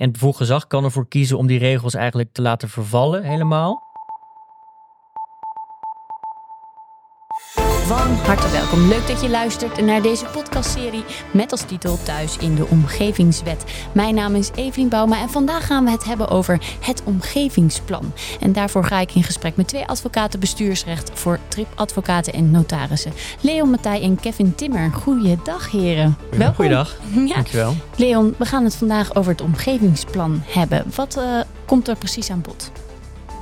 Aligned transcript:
En 0.00 0.06
het 0.06 0.12
bevoegd 0.12 0.36
gezag 0.36 0.66
kan 0.66 0.84
ervoor 0.84 1.08
kiezen 1.08 1.38
om 1.38 1.46
die 1.46 1.58
regels 1.58 1.94
eigenlijk 1.94 2.32
te 2.32 2.42
laten 2.42 2.68
vervallen 2.68 3.22
helemaal. 3.22 3.89
Van 7.90 8.12
harte 8.12 8.50
welkom. 8.50 8.88
Leuk 8.88 9.06
dat 9.06 9.20
je 9.20 9.30
luistert 9.30 9.84
naar 9.84 10.02
deze 10.02 10.24
podcastserie 10.24 11.04
met 11.30 11.52
als 11.52 11.62
titel 11.62 11.98
Thuis 12.02 12.36
in 12.36 12.54
de 12.54 12.66
Omgevingswet. 12.66 13.64
Mijn 13.92 14.14
naam 14.14 14.34
is 14.34 14.50
Evelien 14.54 14.88
Bouma 14.88 15.20
en 15.20 15.30
vandaag 15.30 15.66
gaan 15.66 15.84
we 15.84 15.90
het 15.90 16.04
hebben 16.04 16.28
over 16.28 16.60
het 16.80 17.02
omgevingsplan. 17.04 18.12
En 18.40 18.52
daarvoor 18.52 18.84
ga 18.84 19.00
ik 19.00 19.14
in 19.14 19.22
gesprek 19.22 19.56
met 19.56 19.68
twee 19.68 19.86
advocaten 19.86 20.40
bestuursrecht 20.40 21.10
voor 21.14 21.38
tripadvocaten 21.48 22.32
en 22.32 22.50
notarissen. 22.50 23.12
Leon 23.40 23.70
Matthij 23.70 24.02
en 24.02 24.20
Kevin 24.20 24.54
Timmer. 24.54 24.90
Goeiedag 24.92 25.70
heren. 25.70 26.16
Welkom. 26.30 26.54
Goeiedag. 26.54 26.96
Ja. 27.14 27.34
Dankjewel. 27.34 27.74
Leon, 27.96 28.34
we 28.38 28.44
gaan 28.44 28.64
het 28.64 28.76
vandaag 28.76 29.14
over 29.14 29.32
het 29.32 29.40
omgevingsplan 29.40 30.42
hebben. 30.46 30.84
Wat 30.94 31.16
uh, 31.18 31.40
komt 31.66 31.88
er 31.88 31.96
precies 31.96 32.30
aan 32.30 32.40
bod? 32.40 32.70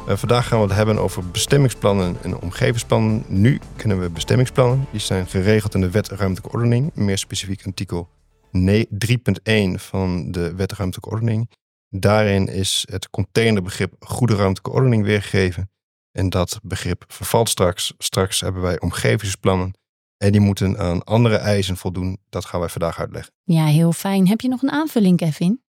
Uh, 0.09 0.17
vandaag 0.17 0.49
gaan 0.49 0.59
we 0.59 0.65
het 0.65 0.75
hebben 0.75 0.99
over 0.99 1.31
bestemmingsplannen 1.31 2.17
en 2.23 2.41
omgevingsplannen. 2.41 3.25
Nu 3.27 3.61
kennen 3.77 4.01
we 4.01 4.11
bestemmingsplannen. 4.11 4.87
Die 4.91 5.01
zijn 5.01 5.27
geregeld 5.27 5.75
in 5.75 5.81
de 5.81 5.91
Wet 5.91 6.09
Ruimtelijke 6.09 6.57
Ordening. 6.57 6.95
Meer 6.95 7.19
specifiek 7.19 7.67
artikel 7.67 8.09
3.1 8.53 9.75
van 9.75 10.31
de 10.31 10.55
Wet 10.55 10.73
Ruimtelijke 10.73 11.11
Ordening. 11.11 11.51
Daarin 11.89 12.47
is 12.49 12.87
het 12.91 13.11
containerbegrip 13.11 13.95
goede 14.01 14.35
ruimtelijke 14.35 14.71
ordening 14.71 15.05
weergegeven. 15.05 15.71
En 16.13 16.31
dat 16.31 16.59
begrip 16.63 17.05
vervalt 17.09 17.49
straks. 17.49 17.95
Straks 17.99 18.41
hebben 18.41 18.63
wij 18.63 18.81
omgevingsplannen. 18.81 19.73
En 20.17 20.33
die 20.33 20.41
moeten 20.41 20.79
aan 20.79 21.05
andere 21.05 21.37
eisen 21.37 21.77
voldoen. 21.77 22.19
Dat 22.29 22.45
gaan 22.45 22.61
wij 22.61 22.69
vandaag 22.69 22.99
uitleggen. 22.99 23.33
Ja, 23.45 23.67
heel 23.67 23.93
fijn. 23.93 24.29
Heb 24.29 24.41
je 24.41 24.49
nog 24.49 24.63
een 24.63 24.71
aanvulling, 24.71 25.17
Kevin? 25.17 25.63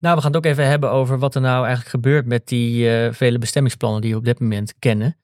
Nou, 0.00 0.14
we 0.14 0.22
gaan 0.22 0.32
het 0.32 0.36
ook 0.36 0.52
even 0.52 0.66
hebben 0.66 0.90
over 0.90 1.18
wat 1.18 1.34
er 1.34 1.40
nou 1.40 1.58
eigenlijk 1.64 1.88
gebeurt 1.88 2.26
met 2.26 2.48
die 2.48 2.84
uh, 2.84 3.12
vele 3.12 3.38
bestemmingsplannen 3.38 4.00
die 4.00 4.10
we 4.10 4.18
op 4.18 4.24
dit 4.24 4.40
moment 4.40 4.74
kennen. 4.78 5.16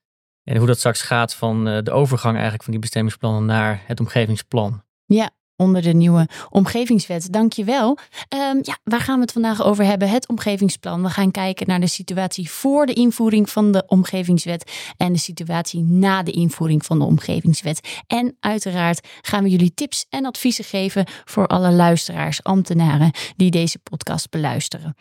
En 0.45 0.57
hoe 0.57 0.67
dat 0.67 0.79
straks 0.79 1.03
gaat 1.03 1.35
van 1.35 1.69
uh, 1.69 1.79
de 1.83 1.91
overgang 1.91 2.33
eigenlijk 2.33 2.63
van 2.63 2.73
die 2.73 2.81
bestemmingsplannen 2.81 3.45
naar 3.45 3.83
het 3.87 4.01
omgevingsplan. 4.01 4.83
Ja, 5.05 5.31
onder 5.57 5.83
de 5.83 5.93
nieuwe 5.93 6.29
omgevingswet. 6.51 7.33
Dankjewel. 7.33 7.99
Um, 8.35 8.59
ja, 8.63 8.79
waar 8.85 9.01
gaan 9.01 9.15
we 9.15 9.21
het 9.21 9.33
vandaag 9.33 9.65
over 9.65 9.85
hebben? 9.85 10.09
Het 10.09 10.29
omgevingsplan. 10.29 11.03
We 11.03 11.11
gaan 11.11 11.31
kijken 11.31 11.67
naar 11.67 11.81
de 11.81 11.87
situatie 11.87 12.51
voor 12.51 12.87
de 12.87 12.93
invoering 12.93 13.51
van 13.51 13.73
de 13.73 13.85
omgevingswet 13.87 14.73
en 14.97 15.13
de 15.13 15.19
situatie 15.19 15.83
na 15.83 16.23
de 16.23 16.31
invoering 16.31 16.85
van 16.85 16.99
de 16.99 17.05
omgevingswet. 17.05 18.03
En 18.07 18.37
uiteraard 18.41 19.09
gaan 19.23 19.43
we 19.43 19.51
jullie 19.51 19.75
tips 19.75 20.07
en 20.11 20.27
adviezen 20.27 20.65
geven 20.65 21.07
voor 21.25 21.47
alle 21.47 21.73
luisteraars, 21.73 22.43
ambtenaren 22.43 23.11
die 23.37 23.51
deze 23.51 23.79
podcast 23.79 24.31
beluisteren. 24.31 24.95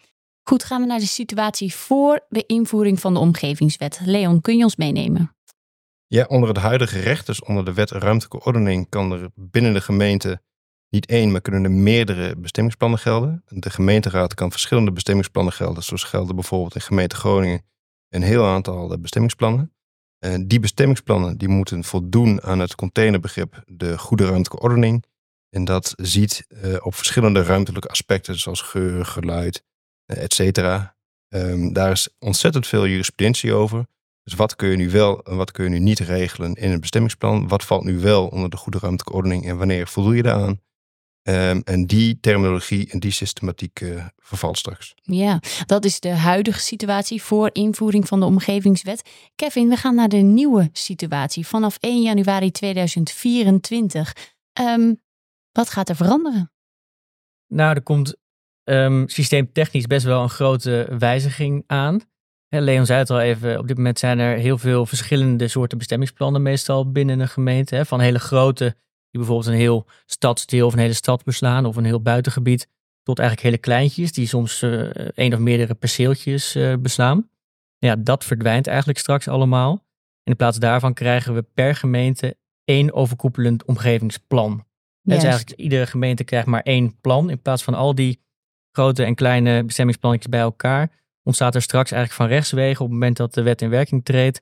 Goed, 0.44 0.64
gaan 0.64 0.81
we 0.81 0.88
naar 0.88 1.00
de 1.00 1.08
situatie 1.08 1.73
voor 1.73 2.25
de 2.30 2.44
invoering 2.45 3.00
van 3.00 3.14
de 3.14 3.19
omgevingswet. 3.19 4.00
Leon, 4.06 4.42
kun 4.42 4.58
je 4.58 4.64
ons 4.64 4.75
meenemen? 4.75 5.34
Ja, 6.16 6.25
onder 6.27 6.49
het 6.49 6.58
huidige 6.58 6.99
recht, 6.99 7.25
dus 7.25 7.41
onder 7.41 7.66
de 7.66 7.73
wet 7.73 7.91
ruimtelijke 7.91 8.45
ordening, 8.45 8.89
kan 8.89 9.11
er 9.11 9.30
binnen 9.33 9.73
de 9.73 9.81
gemeente 9.81 10.41
niet 10.89 11.05
één, 11.05 11.31
maar 11.31 11.41
kunnen 11.41 11.63
er 11.63 11.72
meerdere 11.72 12.35
bestemmingsplannen 12.35 12.99
gelden. 12.99 13.44
De 13.47 13.69
gemeenteraad 13.69 14.33
kan 14.33 14.52
verschillende 14.52 14.91
bestemmingsplannen 14.91 15.53
gelden, 15.53 15.83
zoals 15.83 16.03
gelden 16.03 16.35
bijvoorbeeld 16.35 16.75
in 16.75 16.81
gemeente 16.81 17.16
Groningen 17.16 17.61
een 18.09 18.22
heel 18.22 18.45
aantal 18.45 18.99
bestemmingsplannen. 18.99 19.73
En 20.19 20.47
die 20.47 20.59
bestemmingsplannen 20.59 21.38
die 21.38 21.47
moeten 21.47 21.83
voldoen 21.83 22.44
aan 22.44 22.59
het 22.59 22.75
containerbegrip 22.75 23.63
de 23.66 23.97
goede 23.97 24.23
ruimtelijke 24.23 24.63
ordening. 24.63 25.05
En 25.50 25.66
dat 25.66 25.94
ziet 25.95 26.45
uh, 26.47 26.75
op 26.79 26.95
verschillende 26.95 27.44
ruimtelijke 27.44 27.88
aspecten, 27.88 28.39
zoals 28.39 28.61
geur, 28.61 29.05
geluid, 29.05 29.63
uh, 30.05 30.23
et 30.23 30.33
cetera. 30.33 30.95
Um, 31.29 31.73
daar 31.73 31.91
is 31.91 32.09
ontzettend 32.19 32.67
veel 32.67 32.88
jurisprudentie 32.88 33.53
over. 33.53 33.85
Dus 34.26 34.34
wat 34.34 34.56
kun 34.56 34.70
je 34.70 34.76
nu 34.76 34.90
wel 34.90 35.23
en 35.23 35.38
wat 35.38 35.52
kun 35.52 35.64
je 35.64 35.70
nu 35.70 35.80
niet 35.80 36.00
regelen 36.00 36.54
in 36.54 36.72
een 36.72 36.80
bestemmingsplan? 36.80 37.48
Wat 37.48 37.64
valt 37.64 37.84
nu 37.84 38.00
wel 38.00 38.28
onder 38.28 38.50
de 38.50 38.58
goede 38.58 38.80
ruimtelijke 38.80 39.18
ordening 39.18 39.46
en 39.46 39.58
wanneer 39.58 39.88
voldoe 39.88 40.16
je 40.16 40.24
daaraan? 40.24 40.59
Um, 41.28 41.62
en 41.63 41.86
die 41.86 42.19
terminologie 42.19 42.91
en 42.91 43.00
die 43.00 43.12
systematiek 43.12 43.80
uh, 43.80 44.06
vervalt 44.18 44.58
straks. 44.58 44.94
Ja, 45.02 45.40
dat 45.66 45.85
is 45.85 46.00
de 46.00 46.09
huidige 46.09 46.59
situatie 46.59 47.22
voor 47.22 47.50
invoering 47.52 48.08
van 48.08 48.19
de 48.19 48.25
omgevingswet. 48.25 49.09
Kevin, 49.35 49.69
we 49.69 49.75
gaan 49.75 49.96
naar 49.96 50.09
de 50.09 50.18
nieuwe 50.18 50.69
situatie 50.72 51.47
vanaf 51.47 51.78
1 51.80 52.02
januari 52.02 52.52
2024. 52.52 54.16
Um, 54.62 55.02
wat 55.52 55.69
gaat 55.69 55.90
er 55.90 55.96
veranderen? 55.96 56.52
Nou, 57.47 57.75
er 57.75 57.84
komt 57.84 58.16
um, 58.64 59.08
systeemtechnisch 59.08 59.88
best 59.88 60.06
wel 60.06 60.22
een 60.22 60.30
grote 60.30 60.96
wijziging 60.97 61.64
aan. 61.68 62.02
Leon 62.50 62.85
zei 62.85 63.00
het 63.00 63.09
al 63.09 63.19
even, 63.19 63.59
op 63.59 63.67
dit 63.67 63.78
moment 63.78 64.00
zijn 64.00 64.19
er 64.19 64.38
heel 64.38 64.57
veel 64.57 64.85
verschillende 64.85 65.47
soorten 65.47 65.78
bestemmingsplannen 65.78 66.41
meestal 66.41 66.91
binnen 66.91 67.19
een 67.19 67.28
gemeente. 67.28 67.85
Van 67.85 68.00
hele 68.00 68.19
grote, 68.19 68.63
die 69.09 69.19
bijvoorbeeld 69.19 69.47
een 69.47 69.59
heel 69.59 69.85
stadsdeel 70.06 70.66
of 70.66 70.73
een 70.73 70.79
hele 70.79 70.94
stad 70.94 71.23
beslaan 71.23 71.66
of 71.66 71.75
een 71.75 71.85
heel 71.85 72.01
buitengebied, 72.01 72.67
tot 73.03 73.19
eigenlijk 73.19 73.47
hele 73.47 73.61
kleintjes, 73.61 74.11
die 74.11 74.28
soms 74.28 74.61
uh, 74.61 74.89
één 75.16 75.34
of 75.34 75.39
meerdere 75.39 75.73
perceeltjes 75.73 76.55
uh, 76.55 76.73
beslaan. 76.79 77.29
Ja, 77.78 77.95
dat 77.95 78.23
verdwijnt 78.23 78.67
eigenlijk 78.67 79.00
straks 79.00 79.28
allemaal. 79.28 79.72
En 80.23 80.31
in 80.31 80.35
plaats 80.35 80.59
daarvan 80.59 80.94
krijgen 80.94 81.34
we 81.34 81.45
per 81.53 81.75
gemeente 81.75 82.38
één 82.63 82.94
overkoepelend 82.94 83.66
omgevingsplan. 83.66 84.66
Dus 85.01 85.23
eigenlijk 85.23 85.59
iedere 85.59 85.85
gemeente 85.85 86.23
krijgt 86.23 86.47
maar 86.47 86.61
één 86.61 87.00
plan 87.01 87.29
in 87.29 87.41
plaats 87.41 87.63
van 87.63 87.73
al 87.73 87.95
die 87.95 88.23
grote 88.72 89.03
en 89.03 89.16
kleine 89.16 89.63
bestemmingsplannetjes 89.63 90.31
bij 90.31 90.39
elkaar 90.39 90.91
ontstaat 91.25 91.56
er 91.56 91.62
straks 91.62 91.91
eigenlijk 91.91 92.22
van 92.22 92.38
rechtswegen 92.38 92.81
op 92.81 92.90
het 92.90 93.00
moment 93.00 93.18
dat 93.18 93.34
de 93.34 93.41
wet 93.41 93.62
in 93.62 93.69
werking 93.69 94.06
treedt, 94.06 94.41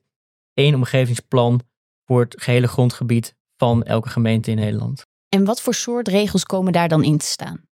één 0.54 0.74
omgevingsplan 0.74 1.60
voor 2.04 2.20
het 2.20 2.42
gehele 2.42 2.68
grondgebied 2.68 3.34
van 3.56 3.82
elke 3.82 4.08
gemeente 4.08 4.50
in 4.50 4.56
Nederland. 4.56 5.06
En 5.28 5.44
wat 5.44 5.60
voor 5.60 5.74
soort 5.74 6.08
regels 6.08 6.44
komen 6.44 6.72
daar 6.72 6.88
dan 6.88 7.04
in 7.04 7.18
te 7.18 7.26
staan? 7.26 7.68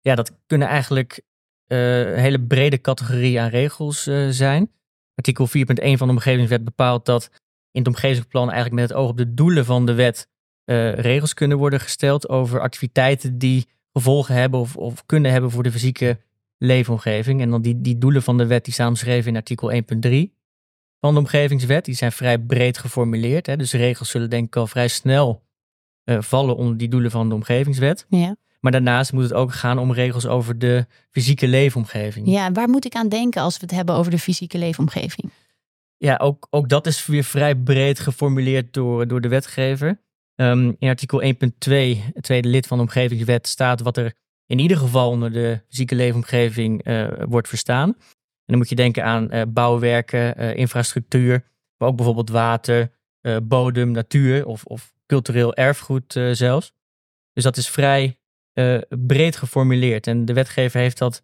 Ja, 0.00 0.14
dat 0.14 0.32
kunnen 0.46 0.68
eigenlijk 0.68 1.22
uh, 1.66 2.12
een 2.12 2.18
hele 2.18 2.40
brede 2.40 2.80
categorie 2.80 3.40
aan 3.40 3.48
regels 3.48 4.06
uh, 4.06 4.28
zijn. 4.28 4.72
Artikel 5.14 5.48
4.1 5.48 5.52
van 5.74 6.06
de 6.06 6.12
omgevingswet 6.14 6.64
bepaalt 6.64 7.06
dat 7.06 7.30
in 7.70 7.80
het 7.80 7.88
omgevingsplan 7.88 8.50
eigenlijk 8.50 8.80
met 8.80 8.88
het 8.88 8.98
oog 8.98 9.08
op 9.08 9.16
de 9.16 9.34
doelen 9.34 9.64
van 9.64 9.86
de 9.86 9.94
wet 9.94 10.28
uh, 10.64 10.92
regels 10.94 11.34
kunnen 11.34 11.58
worden 11.58 11.80
gesteld 11.80 12.28
over 12.28 12.60
activiteiten 12.60 13.38
die 13.38 13.68
gevolgen 13.92 14.34
hebben 14.34 14.60
of, 14.60 14.76
of 14.76 15.06
kunnen 15.06 15.30
hebben 15.30 15.50
voor 15.50 15.62
de 15.62 15.72
fysieke 15.72 16.20
leefomgeving. 16.62 17.40
En 17.40 17.50
dan 17.50 17.62
die, 17.62 17.80
die 17.80 17.98
doelen 17.98 18.22
van 18.22 18.38
de 18.38 18.46
wet 18.46 18.64
die 18.64 18.74
staan 18.74 18.96
in 19.04 19.36
artikel 19.36 19.72
1.3 19.72 19.78
van 21.00 21.14
de 21.14 21.20
omgevingswet. 21.20 21.84
Die 21.84 21.94
zijn 21.94 22.12
vrij 22.12 22.38
breed 22.38 22.78
geformuleerd. 22.78 23.46
Hè? 23.46 23.56
Dus 23.56 23.72
regels 23.72 24.10
zullen 24.10 24.30
denk 24.30 24.46
ik 24.46 24.56
al 24.56 24.66
vrij 24.66 24.88
snel 24.88 25.42
uh, 26.04 26.20
vallen 26.20 26.56
onder 26.56 26.76
die 26.76 26.88
doelen 26.88 27.10
van 27.10 27.28
de 27.28 27.34
omgevingswet. 27.34 28.06
Ja. 28.08 28.36
Maar 28.60 28.72
daarnaast 28.72 29.12
moet 29.12 29.22
het 29.22 29.32
ook 29.32 29.52
gaan 29.52 29.78
om 29.78 29.92
regels 29.92 30.26
over 30.26 30.58
de 30.58 30.86
fysieke 31.10 31.48
leefomgeving. 31.48 32.26
Ja, 32.26 32.52
waar 32.52 32.68
moet 32.68 32.84
ik 32.84 32.94
aan 32.94 33.08
denken 33.08 33.42
als 33.42 33.54
we 33.54 33.60
het 33.62 33.74
hebben 33.74 33.94
over 33.94 34.10
de 34.10 34.18
fysieke 34.18 34.58
leefomgeving? 34.58 35.30
Ja, 35.96 36.16
ook, 36.16 36.46
ook 36.50 36.68
dat 36.68 36.86
is 36.86 37.06
weer 37.06 37.24
vrij 37.24 37.56
breed 37.56 37.98
geformuleerd 37.98 38.72
door, 38.72 39.08
door 39.08 39.20
de 39.20 39.28
wetgever. 39.28 40.00
Um, 40.34 40.76
in 40.78 40.88
artikel 40.88 41.22
1.2, 41.22 41.28
het 42.14 42.22
tweede 42.22 42.48
lid 42.48 42.66
van 42.66 42.76
de 42.76 42.82
omgevingswet, 42.82 43.48
staat 43.48 43.80
wat 43.80 43.96
er 43.96 44.14
in 44.50 44.58
ieder 44.58 44.76
geval 44.76 45.10
onder 45.10 45.32
de 45.32 45.60
fysieke 45.68 45.94
leefomgeving 45.94 46.86
uh, 46.86 47.08
wordt 47.28 47.48
verstaan. 47.48 47.88
En 47.88 48.46
dan 48.46 48.56
moet 48.56 48.68
je 48.68 48.74
denken 48.74 49.04
aan 49.04 49.34
uh, 49.34 49.42
bouwwerken, 49.48 50.40
uh, 50.40 50.56
infrastructuur, 50.56 51.44
maar 51.76 51.88
ook 51.88 51.96
bijvoorbeeld 51.96 52.30
water, 52.30 52.90
bodem, 53.42 53.90
natuur 53.90 54.46
of, 54.46 54.64
of 54.64 54.94
cultureel 55.06 55.54
erfgoed 55.54 56.12
zelfs. 56.32 56.72
Dus 57.32 57.44
dat 57.44 57.56
is 57.56 57.68
vrij 57.68 58.18
breed 58.88 59.36
geformuleerd. 59.36 60.06
En 60.06 60.24
de 60.24 60.32
wetgever 60.32 60.80
heeft 60.80 60.98
dat 60.98 61.22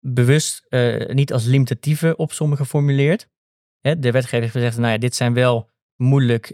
bewust 0.00 0.66
niet 1.08 1.32
als 1.32 1.44
limitatieve 1.44 2.16
opsomming 2.16 2.60
geformuleerd. 2.60 3.28
Hè, 3.80 3.98
de 3.98 4.10
wetgever 4.10 4.40
heeft 4.40 4.52
gezegd, 4.52 4.78
nou 4.78 4.92
ja, 4.92 4.98
dit 4.98 5.14
zijn 5.14 5.34
wel 5.34 5.70
moeilijk 5.96 6.52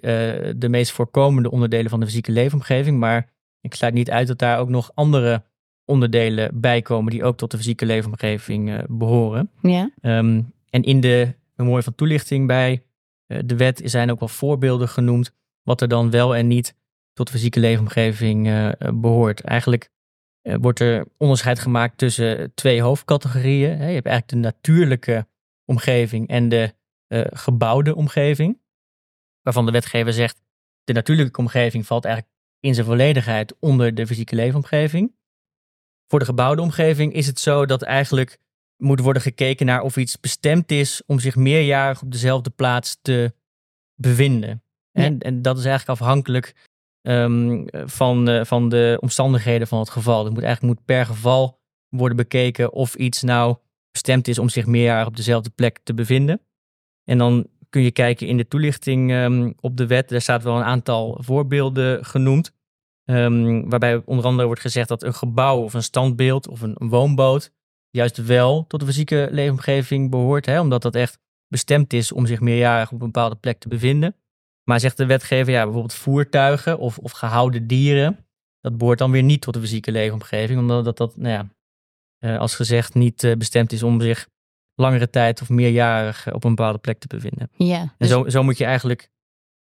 de 0.56 0.68
meest 0.68 0.92
voorkomende 0.92 1.50
onderdelen 1.50 1.90
van 1.90 2.00
de 2.00 2.06
fysieke 2.06 2.32
leefomgeving, 2.32 2.98
maar 2.98 3.32
ik 3.60 3.74
sluit 3.74 3.94
niet 3.94 4.10
uit 4.10 4.26
dat 4.26 4.38
daar 4.38 4.58
ook 4.58 4.68
nog 4.68 4.90
andere 4.94 5.44
onderdelen 5.84 6.60
bijkomen 6.60 7.10
die 7.10 7.24
ook 7.24 7.36
tot 7.36 7.50
de 7.50 7.56
fysieke 7.56 7.86
leefomgeving 7.86 8.68
uh, 8.68 8.78
behoren. 8.88 9.50
Ja. 9.62 9.90
Um, 10.00 10.52
en 10.70 10.82
in 10.82 11.00
de 11.00 11.34
memorie 11.56 11.82
van 11.82 11.94
toelichting 11.94 12.46
bij 12.46 12.82
uh, 13.26 13.38
de 13.44 13.56
wet 13.56 13.80
zijn 13.84 14.10
ook 14.10 14.18
wel 14.18 14.28
voorbeelden 14.28 14.88
genoemd 14.88 15.32
wat 15.62 15.80
er 15.80 15.88
dan 15.88 16.10
wel 16.10 16.36
en 16.36 16.46
niet 16.46 16.74
tot 17.12 17.26
de 17.26 17.32
fysieke 17.32 17.60
leefomgeving 17.60 18.46
uh, 18.46 18.72
behoort. 18.94 19.40
Eigenlijk 19.40 19.92
wordt 20.42 20.80
er 20.80 21.06
onderscheid 21.16 21.58
gemaakt 21.58 21.98
tussen 21.98 22.54
twee 22.54 22.82
hoofdcategorieën. 22.82 23.70
Je 23.70 23.94
hebt 23.94 24.06
eigenlijk 24.06 24.28
de 24.28 24.36
natuurlijke 24.36 25.26
omgeving 25.64 26.28
en 26.28 26.48
de 26.48 26.74
gebouwde 27.32 27.94
omgeving. 27.94 28.60
Waarvan 29.42 29.66
de 29.66 29.72
wetgever 29.72 30.12
zegt, 30.12 30.42
de 30.84 30.92
natuurlijke 30.92 31.40
omgeving 31.40 31.86
valt 31.86 32.04
eigenlijk 32.04 32.34
in 32.60 32.74
zijn 32.74 32.86
volledigheid 32.86 33.56
onder 33.58 33.94
de 33.94 34.06
fysieke 34.06 34.34
leefomgeving. 34.34 35.12
Voor 36.06 36.18
de 36.18 36.24
gebouwde 36.24 36.62
omgeving 36.62 37.12
is 37.12 37.26
het 37.26 37.40
zo 37.40 37.66
dat 37.66 37.82
eigenlijk 37.82 38.38
moet 38.76 39.00
worden 39.00 39.22
gekeken 39.22 39.66
naar 39.66 39.82
of 39.82 39.96
iets 39.96 40.20
bestemd 40.20 40.70
is 40.70 41.02
om 41.06 41.18
zich 41.18 41.36
meerjarig 41.36 42.02
op 42.02 42.12
dezelfde 42.12 42.50
plaats 42.50 42.98
te 43.02 43.34
bevinden. 43.94 44.62
En, 44.92 45.18
en 45.18 45.42
dat 45.42 45.58
is 45.58 45.64
eigenlijk 45.64 46.00
afhankelijk 46.00 46.54
ehm, 47.02 47.64
van, 47.86 48.30
uh, 48.30 48.44
van 48.44 48.68
de 48.68 48.98
omstandigheden 49.00 49.66
van 49.66 49.78
het 49.78 49.90
geval. 49.90 50.24
Het 50.24 50.34
moet 50.34 50.42
eigenlijk 50.42 50.74
moet 50.74 50.84
per 50.84 51.06
geval 51.06 51.60
worden 51.88 52.16
bekeken 52.16 52.72
of 52.72 52.94
iets 52.94 53.22
nou 53.22 53.56
bestemd 53.90 54.28
is 54.28 54.38
om 54.38 54.48
zich 54.48 54.66
meerjarig 54.66 55.06
op 55.06 55.16
dezelfde 55.16 55.50
plek 55.50 55.78
te 55.82 55.94
bevinden. 55.94 56.40
En 57.04 57.18
dan 57.18 57.46
kun 57.70 57.82
je 57.82 57.90
kijken 57.90 58.26
in 58.26 58.36
de 58.36 58.48
toelichting 58.48 59.12
um, 59.12 59.54
op 59.60 59.76
de 59.76 59.86
wet. 59.86 60.08
Daar 60.08 60.20
staat 60.20 60.42
wel 60.42 60.56
een 60.56 60.62
aantal 60.62 61.18
voorbeelden 61.20 62.04
genoemd. 62.04 62.52
Um, 63.04 63.70
waarbij 63.70 64.02
onder 64.04 64.24
andere 64.24 64.46
wordt 64.46 64.60
gezegd 64.60 64.88
dat 64.88 65.02
een 65.02 65.14
gebouw 65.14 65.62
of 65.62 65.74
een 65.74 65.82
standbeeld 65.82 66.48
of 66.48 66.60
een, 66.60 66.74
een 66.78 66.88
woonboot 66.88 67.52
juist 67.90 68.16
wel 68.16 68.66
tot 68.66 68.80
de 68.80 68.86
fysieke 68.86 69.28
leefomgeving 69.30 70.10
behoort. 70.10 70.46
Hè, 70.46 70.60
omdat 70.60 70.82
dat 70.82 70.94
echt 70.94 71.18
bestemd 71.48 71.92
is 71.92 72.12
om 72.12 72.26
zich 72.26 72.40
meerjarig 72.40 72.92
op 72.92 73.00
een 73.00 73.06
bepaalde 73.06 73.36
plek 73.36 73.58
te 73.58 73.68
bevinden. 73.68 74.16
Maar 74.64 74.80
zegt 74.80 74.96
de 74.96 75.06
wetgever, 75.06 75.52
ja, 75.52 75.62
bijvoorbeeld 75.62 75.94
voertuigen 75.94 76.78
of, 76.78 76.98
of 76.98 77.12
gehouden 77.12 77.66
dieren, 77.66 78.26
dat 78.60 78.78
behoort 78.78 78.98
dan 78.98 79.10
weer 79.10 79.22
niet 79.22 79.40
tot 79.40 79.54
de 79.54 79.60
fysieke 79.60 79.92
leefomgeving, 79.92 80.58
omdat 80.58 80.84
dat, 80.84 80.96
dat 80.96 81.16
nou 81.16 81.32
ja, 81.32 81.48
uh, 82.30 82.38
als 82.38 82.54
gezegd 82.54 82.94
niet 82.94 83.22
uh, 83.22 83.36
bestemd 83.36 83.72
is 83.72 83.82
om 83.82 84.00
zich 84.00 84.28
langere 84.74 85.10
tijd 85.10 85.42
of 85.42 85.48
meerjarig 85.48 86.32
op 86.32 86.44
een 86.44 86.54
bepaalde 86.54 86.78
plek 86.78 86.98
te 86.98 87.06
bevinden. 87.06 87.50
Ja, 87.56 87.80
En 87.80 87.92
dus- 87.98 88.08
zo, 88.08 88.28
zo 88.28 88.42
moet 88.42 88.58
je 88.58 88.64
eigenlijk 88.64 89.10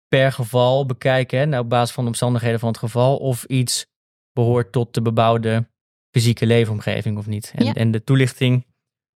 per 0.08 0.32
geval 0.32 0.86
bekijken, 0.86 1.38
hè, 1.38 1.46
nou, 1.46 1.62
op 1.62 1.68
basis 1.70 1.94
van 1.94 2.02
de 2.04 2.10
omstandigheden 2.10 2.58
van 2.60 2.68
het 2.68 2.78
geval, 2.78 3.16
of 3.16 3.44
iets 3.44 3.86
behoort 4.32 4.72
tot 4.72 4.94
de 4.94 5.02
bebouwde 5.02 5.68
fysieke 6.10 6.46
leefomgeving 6.46 7.18
of 7.18 7.26
niet. 7.26 7.52
En, 7.54 7.64
Ja. 7.64 7.74
en 7.74 7.90
de 7.90 8.04
toelichting 8.04 8.66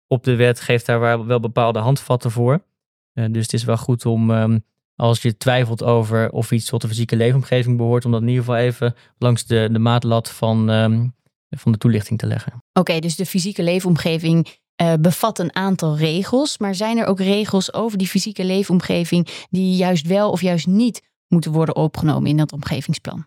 op 0.06 0.24
de 0.24 0.36
wet 0.36 0.60
geeft 0.60 0.86
daar 0.86 1.00
wel, 1.00 1.26
wel 1.26 1.40
bepaalde 1.40 1.78
handvatten 1.78 2.30
voor. 2.30 2.64
Eh, 3.12 3.24
dus 3.30 3.42
het 3.42 3.52
is 3.52 3.64
wel 3.64 3.76
goed 3.76 4.06
om, 4.06 4.30
ehm, 4.30 4.58
als 4.96 5.22
je 5.22 5.36
twijfelt 5.36 5.82
over 5.82 6.30
of 6.30 6.52
iets 6.52 6.66
tot 6.66 6.80
de 6.80 6.88
fysieke 6.88 7.16
leefomgeving 7.16 7.76
behoort, 7.76 8.04
om 8.04 8.10
dat 8.12 8.20
in 8.20 8.28
ieder 8.28 8.44
geval 8.44 8.58
even 8.60 8.94
langs 9.18 9.44
de, 9.46 9.68
de 9.72 9.78
maatlat 9.78 10.30
van, 10.30 10.70
ehm, 10.70 11.06
van 11.50 11.72
de 11.72 11.78
toelichting 11.78 12.18
te 12.18 12.26
leggen. 12.26 12.64
Oké, 12.72 12.98
dus 12.98 13.16
de 13.16 13.26
fysieke 13.26 13.62
leefomgeving 13.62 14.48
eh, 14.76 14.92
bevat 15.00 15.38
een 15.38 15.54
aantal 15.54 15.96
regels. 15.96 16.58
Maar 16.58 16.74
zijn 16.74 16.98
er 16.98 17.06
ook 17.06 17.20
regels 17.20 17.72
over 17.72 17.98
die 17.98 18.06
fysieke 18.06 18.44
leefomgeving 18.44 19.46
die 19.50 19.76
juist 19.76 20.06
wel 20.06 20.30
of 20.30 20.40
juist 20.40 20.66
niet 20.66 21.02
moeten 21.28 21.52
worden 21.52 21.76
opgenomen 21.76 22.30
in 22.30 22.36
dat 22.36 22.52
omgevingsplan? 22.52 23.26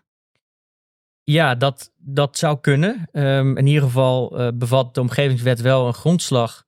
Ja, 1.24 1.54
dat, 1.54 1.92
dat 1.96 2.38
zou 2.38 2.58
kunnen. 2.60 3.08
Ehm, 3.12 3.56
in 3.56 3.66
ieder 3.66 3.82
geval 3.82 4.38
eh, 4.38 4.48
bevat 4.54 4.94
de 4.94 5.00
omgevingswet 5.00 5.60
wel 5.60 5.86
een 5.86 5.94
grondslag 5.94 6.64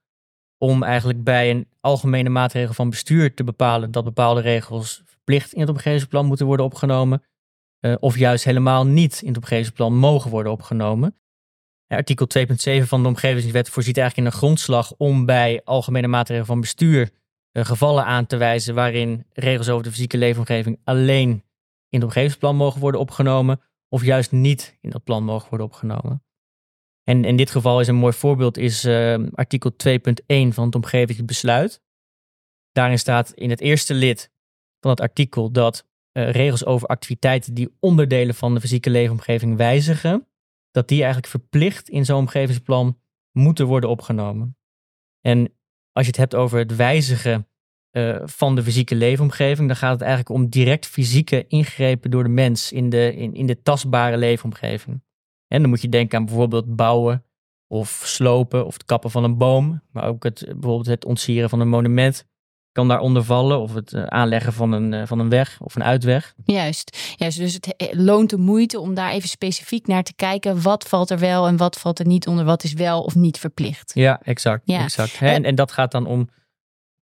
om 0.59 0.83
eigenlijk 0.83 1.25
bij 1.25 1.51
een 1.51 1.69
algemene 1.81 2.29
maatregel 2.29 2.75
van 2.75 2.91
bestuur 2.91 3.35
te 3.35 3.45
bepalen 3.45 3.91
dat 3.91 4.05
bepaalde 4.05 4.41
regels 4.41 5.03
verplicht 5.05 5.53
in 5.53 5.61
het 5.61 5.69
omgevingsplan 5.69 6.27
moeten 6.27 6.47
worden 6.47 6.67
opgenomen. 6.67 7.23
eh, 7.81 7.95
of 8.01 8.19
juist 8.19 8.45
helemaal 8.45 8.87
niet 8.87 9.21
in 9.23 9.29
het 9.29 9.37
omgevingsplan 9.37 9.97
mogen 9.97 10.31
worden 10.31 10.53
opgenomen. 10.53 11.17
Artikel 11.97 12.27
2.7 12.39 12.87
van 12.87 13.03
de 13.03 13.09
omgevingswet 13.09 13.69
voorziet 13.69 13.97
eigenlijk 13.97 14.29
in 14.29 14.33
een 14.33 14.39
grondslag 14.39 14.95
om 14.97 15.27
bij 15.27 15.61
algemene 15.65 16.07
maatregelen 16.07 16.47
van 16.47 16.61
bestuur 16.61 17.11
eh, 17.53 17.65
gevallen 17.65 18.05
aan 18.05 18.27
te 18.27 18.37
wijzen 18.37 18.75
waarin 18.75 19.27
regels 19.33 19.69
over 19.69 19.83
de 19.83 19.91
fysieke 19.91 20.19
leefomgeving 20.19 20.81
alleen 20.85 21.29
in 21.89 22.01
het 22.01 22.05
omgevingsplan 22.05 22.57
mogen 22.57 22.81
worden 22.81 23.01
opgenomen 23.01 23.61
of 23.89 24.05
juist 24.05 24.33
niet 24.33 24.79
in 24.81 24.91
dat 24.91 25.05
plan 25.05 25.25
mogen 25.25 25.49
worden 25.49 25.67
opgenomen. 25.67 26.23
En 27.05 27.25
in 27.25 27.37
dit 27.37 27.51
geval 27.51 27.81
is 27.81 27.89
een 27.89 27.95
mooi 27.95 28.13
voorbeeld 28.13 28.59
is 28.59 28.85
eh, 28.85 29.25
artikel 29.33 29.73
2.1 29.89 29.95
van 30.27 30.65
het 30.65 30.75
omgevingsbesluit. 30.75 31.83
Daarin 32.73 32.99
staat 32.99 33.33
in 33.33 33.51
het 33.51 33.61
eerste 33.61 33.95
lid 33.95 34.31
van 34.81 34.91
het 34.91 35.01
artikel 35.01 35.51
dat 35.51 35.87
eh, 36.13 36.31
regels 36.31 36.65
over 36.65 36.89
activiteiten 36.89 37.55
die 37.55 37.77
onderdelen 37.81 38.35
van 38.35 38.55
de 38.55 38.61
fysieke 38.61 38.91
leefomgeving 38.91 39.57
wijzigen, 39.57 40.27
dat 40.73 40.89
die 40.89 40.99
eigenlijk 40.99 41.31
verplicht 41.31 41.89
in 41.89 42.05
zo'n 42.05 42.19
omgevingsplan 42.19 42.99
moeten 43.31 43.67
worden 43.67 43.91
opgenomen. 43.91 44.57
En 45.21 45.39
als 45.93 46.05
je 46.05 46.11
het 46.11 46.17
hebt 46.17 46.35
over 46.35 46.59
het 46.59 46.77
wijzigen 46.77 47.49
eh, 47.91 48.21
van 48.25 48.55
de 48.55 48.63
fysieke 48.63 48.95
leefomgeving, 48.95 49.69
dan 49.69 49.77
gaat 49.77 49.93
het 49.93 50.01
eigenlijk 50.01 50.31
om 50.31 50.49
direct 50.49 50.87
fysieke 50.87 51.47
ingrepen 51.47 52.11
door 52.11 52.23
de 52.23 52.29
mens 52.29 52.73
in 52.73 52.89
de, 52.89 53.15
in, 53.17 53.35
in 53.35 53.47
de 53.47 53.63
tastbare 53.63 54.17
leefomgeving. 54.17 55.03
En 55.47 55.61
dan 55.61 55.71
moet 55.71 55.83
je 55.83 55.89
denken 55.89 56.19
aan 56.19 56.25
bijvoorbeeld 56.25 56.77
bouwen 56.77 57.25
of 57.67 58.03
slopen 58.05 58.67
of 58.67 58.73
het 58.73 58.85
kappen 58.85 59.11
van 59.11 59.25
een 59.25 59.39
boom, 59.39 59.83
maar 59.91 60.05
ook 60.05 60.25
het, 60.25 60.45
bijvoorbeeld 60.47 60.87
het 60.87 61.05
ontsieren 61.05 61.49
van 61.49 61.61
een 61.61 61.69
monument 61.69 62.27
kan 62.73 62.89
daaronder 62.89 63.25
vallen 63.25 63.61
of 63.61 63.75
het 63.75 63.93
eh, 63.93 64.03
aanleggen 64.03 64.53
van 64.53 64.73
een, 64.73 64.93
eh, 64.93 65.07
van 65.07 65.19
een 65.19 65.29
weg 65.29 65.61
of 65.61 65.75
een 65.75 65.85
uitweg. 65.85 66.35
Juist, 66.45 67.15
juist. 67.17 67.39
Dus 67.39 67.55
het 67.55 67.77
eh, 67.77 67.89
loont 67.93 68.31
de 68.31 68.37
moeite 68.37 68.81
om 68.81 68.95
daar 68.95 69.11
even 69.11 69.29
specifiek 69.29 69.87
naar 69.87 70.03
te 70.03 70.15
kijken. 70.15 70.63
Wat 70.63 70.89
valt 70.89 71.11
er 71.11 71.19
wel 71.19 71.47
en 71.47 71.57
wat 71.57 71.79
valt 71.79 71.99
er 71.99 72.07
niet 72.07 72.27
onder? 72.27 72.45
Wat 72.45 72.65
is 72.65 72.73
wel 72.73 73.03
of 73.03 73.15
niet 73.15 73.39
verplicht? 73.39 73.95
Ja, 73.95 74.21
exact. 74.23 74.63
Ja. 74.65 74.83
exact. 74.83 75.19
Hè, 75.19 75.29
En, 75.29 75.45
en 75.45 75.55
dat 75.55 75.73
gaat 75.73 75.93
dan 75.93 76.07
om 76.07 76.29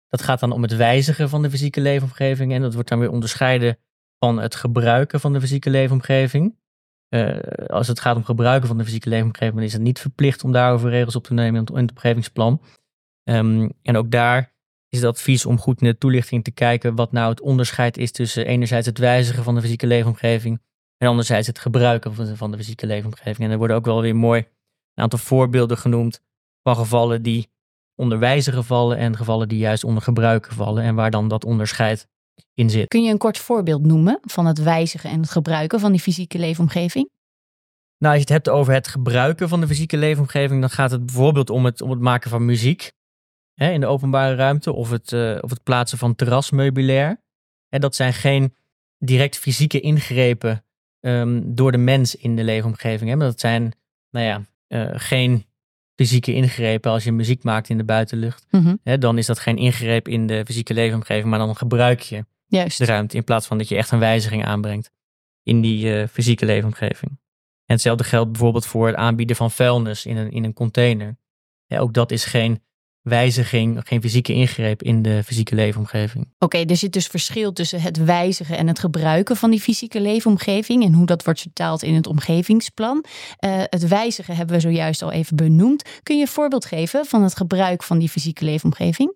dat 0.09 0.23
gaat 0.23 0.41
dan 0.41 0.53
om 0.53 0.63
het 0.63 0.77
wijzigen 0.77 1.29
van 1.29 1.43
de 1.43 1.51
fysieke 1.51 1.81
leefomgeving. 1.81 2.53
En 2.53 2.61
dat 2.61 2.75
wordt 2.75 2.89
dan 2.89 2.99
weer 2.99 3.11
onderscheiden 3.11 3.79
van 4.19 4.39
het 4.39 4.55
gebruiken 4.55 5.21
van 5.21 5.33
de 5.33 5.41
fysieke 5.41 5.71
leefomgeving. 5.71 6.57
Als 7.67 7.89
het 7.89 8.01
gaat 8.01 8.17
om 8.17 8.25
gebruiken 8.25 8.69
van 8.69 8.79
de 8.79 8.85
fysieke 8.85 9.09
leefomgeving, 9.09 9.55
dan 9.55 9.65
is 9.65 9.73
het 9.73 9.83
niet 9.83 9.99
verplicht 9.99 10.45
om 10.45 10.53
daarover 10.53 10.91
regels 10.91 11.17
op 11.17 11.25
te 11.25 11.35
nemen 11.35 11.55
in 11.55 11.61
het, 11.61 11.71
in 11.71 11.77
het 11.77 11.91
omgevingsplan. 11.91 12.61
Ehm, 13.25 13.69
en 13.83 13.97
ook 13.97 14.11
daar 14.11 14.54
is 14.95 15.01
het 15.01 15.09
advies 15.09 15.47
om 15.47 15.59
goed 15.59 15.81
in 15.81 15.87
de 15.87 15.99
toelichting 15.99 16.45
te 16.45 16.51
kijken 16.51 16.95
wat 16.95 17.13
nou 17.13 17.31
het 17.31 17.41
onderscheid 17.41 17.99
is 17.99 18.13
tussen 18.13 18.47
enerzijds 18.47 18.87
het 18.87 18.99
wijzigen 18.99 19.45
van 19.45 19.55
de 19.55 19.61
fysieke 19.61 19.87
leefomgeving 19.87 20.61
en 20.99 21.09
anderzijds 21.09 21.47
het 21.47 21.59
gebruiken 21.59 22.15
van 22.15 22.25
de, 22.25 22.37
van 22.37 22.51
de 22.51 22.57
fysieke 22.57 22.87
leefomgeving. 22.87 23.39
En 23.39 23.51
er 23.51 23.59
worden 23.59 23.77
ook 23.77 23.85
wel 23.85 24.01
weer 24.01 24.17
mooi 24.17 24.41
een 24.95 25.03
aantal 25.03 25.19
voorbeelden 25.19 25.79
genoemd 25.79 26.21
van 26.63 26.77
gevallen 26.77 27.23
die 27.23 27.51
onder 27.95 28.19
wijzigen 28.19 28.65
vallen 28.65 28.99
en 28.99 29.17
gevallen 29.17 29.49
die 29.49 29.59
juist 29.59 29.85
onder 29.85 30.03
gebruiken 30.03 30.53
vallen 30.53 30.83
en 30.83 30.95
waar 30.95 31.11
dan 31.11 31.29
dat 31.29 31.45
onderscheid 31.45 32.09
in 32.55 32.71
zit. 32.71 32.89
Kun 32.89 33.03
je 33.03 33.11
een 33.11 33.19
kort 33.19 33.39
voorbeeld 33.39 33.83
noemen 33.83 34.19
van 34.23 34.47
het 34.47 34.63
wijzigen 34.63 35.11
en 35.11 35.21
het 35.21 35.31
gebruiken 35.31 35.81
van 35.81 35.93
die 35.93 36.01
fysieke 36.01 36.39
leefomgeving? 36.39 37.11
Nou, 37.99 38.15
als 38.17 38.25
je 38.25 38.35
het 38.35 38.45
hebt 38.45 38.57
over 38.57 38.73
het 38.73 38.89
gebruiken 38.89 39.49
van 39.49 39.61
de 39.61 39.67
fysieke 39.67 39.97
leefomgeving, 39.97 40.61
dan 40.61 40.71
gaat 40.71 40.91
het 40.91 41.07
bijvoorbeeld 41.07 41.51
om 41.51 41.65
het, 41.65 41.81
om 41.81 41.91
het 41.91 42.01
maken 42.01 42.31
van 42.31 42.45
muziek 42.45 42.93
hè, 43.55 43.71
in 43.71 43.81
de 43.81 43.87
openbare 43.87 44.35
ruimte 44.35 44.73
of 44.73 44.91
het, 44.91 45.13
eh, 45.13 45.39
of 45.41 45.51
het 45.51 45.63
plaatsen 45.63 45.99
van 45.99 46.15
terrasmeubilair. 46.15 47.21
En 47.69 47.81
dat 47.81 47.95
zijn 47.95 48.13
geen 48.13 48.55
direct 48.99 49.39
fysieke 49.39 49.81
ingrepen 49.81 50.65
ehm, 51.01 51.41
door 51.45 51.73
de 51.73 51.79
mens 51.79 52.17
in 52.17 52.37
de 52.37 52.45
leefomgeving. 52.45 53.11
Hè, 53.11 53.17
maar 53.17 53.27
dat 53.27 53.41
zijn, 53.41 53.75
nou 54.11 54.27
ja, 54.27 54.43
eh, 54.67 54.91
geen 54.95 55.45
fysieke 55.95 56.35
ingrepen 56.35 56.91
als 56.91 57.05
je 57.05 57.13
muziek 57.13 57.43
maakt 57.43 57.69
in 57.69 57.77
de 57.77 57.85
buitenlucht. 57.85 58.47
Mhm. 58.51 58.77
Hè, 58.83 58.99
dan 58.99 59.19
is 59.19 59.27
dat 59.27 59.39
geen 59.39 59.57
ingreep 59.57 60.09
in 60.09 60.27
de 60.27 60.43
fysieke 60.45 60.75
leefomgeving, 60.75 61.27
maar 61.27 61.39
dan 61.39 61.57
gebruik 61.57 62.01
je 62.01 62.25
Juist. 62.47 62.79
de 62.79 62.85
ruimte 62.85 63.17
in 63.17 63.25
plaats 63.25 63.47
van 63.47 63.59
dat 63.59 63.69
je 63.69 63.77
echt 63.77 63.91
een 63.91 63.99
wijziging 63.99 64.45
aanbrengt 64.45 64.91
in 65.43 65.61
die 65.61 65.95
eh, 65.95 66.09
fysieke 66.09 66.47
leefomgeving. 66.47 67.11
En 67.65 67.75
hetzelfde 67.75 68.05
geldt 68.05 68.31
bijvoorbeeld 68.31 68.67
voor 68.67 68.87
het 68.87 68.97
aanbieden 68.97 69.37
van 69.37 69.51
vuilnis 69.51 70.07
in 70.07 70.17
een, 70.17 70.31
in 70.31 70.45
een 70.45 70.53
container. 70.53 71.17
Ja, 71.67 71.79
ook 71.79 71.93
dat 71.93 72.11
is 72.11 72.25
geen 72.25 72.63
wijziging, 73.05 73.81
geen 73.85 74.01
fysieke 74.01 74.33
ingreep 74.33 74.83
in 74.83 75.03
de 75.03 75.23
fysieke 75.25 75.55
leefomgeving. 75.55 76.33
Oké, 76.39 76.59
er 76.59 76.77
zit 76.77 76.93
dus 76.93 77.07
verschil 77.07 77.53
tussen 77.53 77.81
het 77.81 78.05
wijzigen 78.05 78.57
en 78.57 78.67
het 78.67 78.79
gebruiken 78.79 79.37
van 79.37 79.51
die 79.51 79.61
fysieke 79.61 80.01
leefomgeving 80.01 80.85
en 80.85 80.93
hoe 80.93 81.07
dat 81.07 81.25
wordt 81.25 81.41
vertaald 81.41 81.83
in 81.83 81.95
het 81.95 82.07
omgevingsplan. 82.07 83.05
Eh, 83.37 83.63
het 83.65 83.89
wijzigen 83.89 84.37
hebben 84.37 84.55
we 84.55 84.61
zojuist 84.61 85.03
al 85.03 85.13
even 85.13 85.37
benoemd. 85.37 86.01
Kun 86.03 86.17
je 86.17 86.23
een 86.23 86.29
voorbeeld 86.29 86.65
geven 86.65 87.07
van 87.07 87.23
het 87.23 87.37
gebruik 87.37 87.83
van 87.83 87.99
die 87.99 88.09
fysieke 88.09 88.45
leefomgeving? 88.45 89.15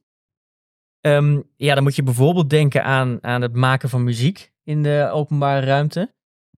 Ehm, 1.00 1.40
ja, 1.57 1.75
dan 1.75 1.83
moet 1.83 1.97
je 1.97 2.02
bijvoorbeeld 2.02 2.50
denken 2.50 2.85
aan, 2.85 3.18
aan 3.21 3.42
het 3.42 3.54
maken 3.54 3.88
van 3.88 4.04
muziek 4.04 4.52
in 4.64 4.83
de 4.83 5.09
openbare 5.12 5.66
ruimte. 5.66 6.14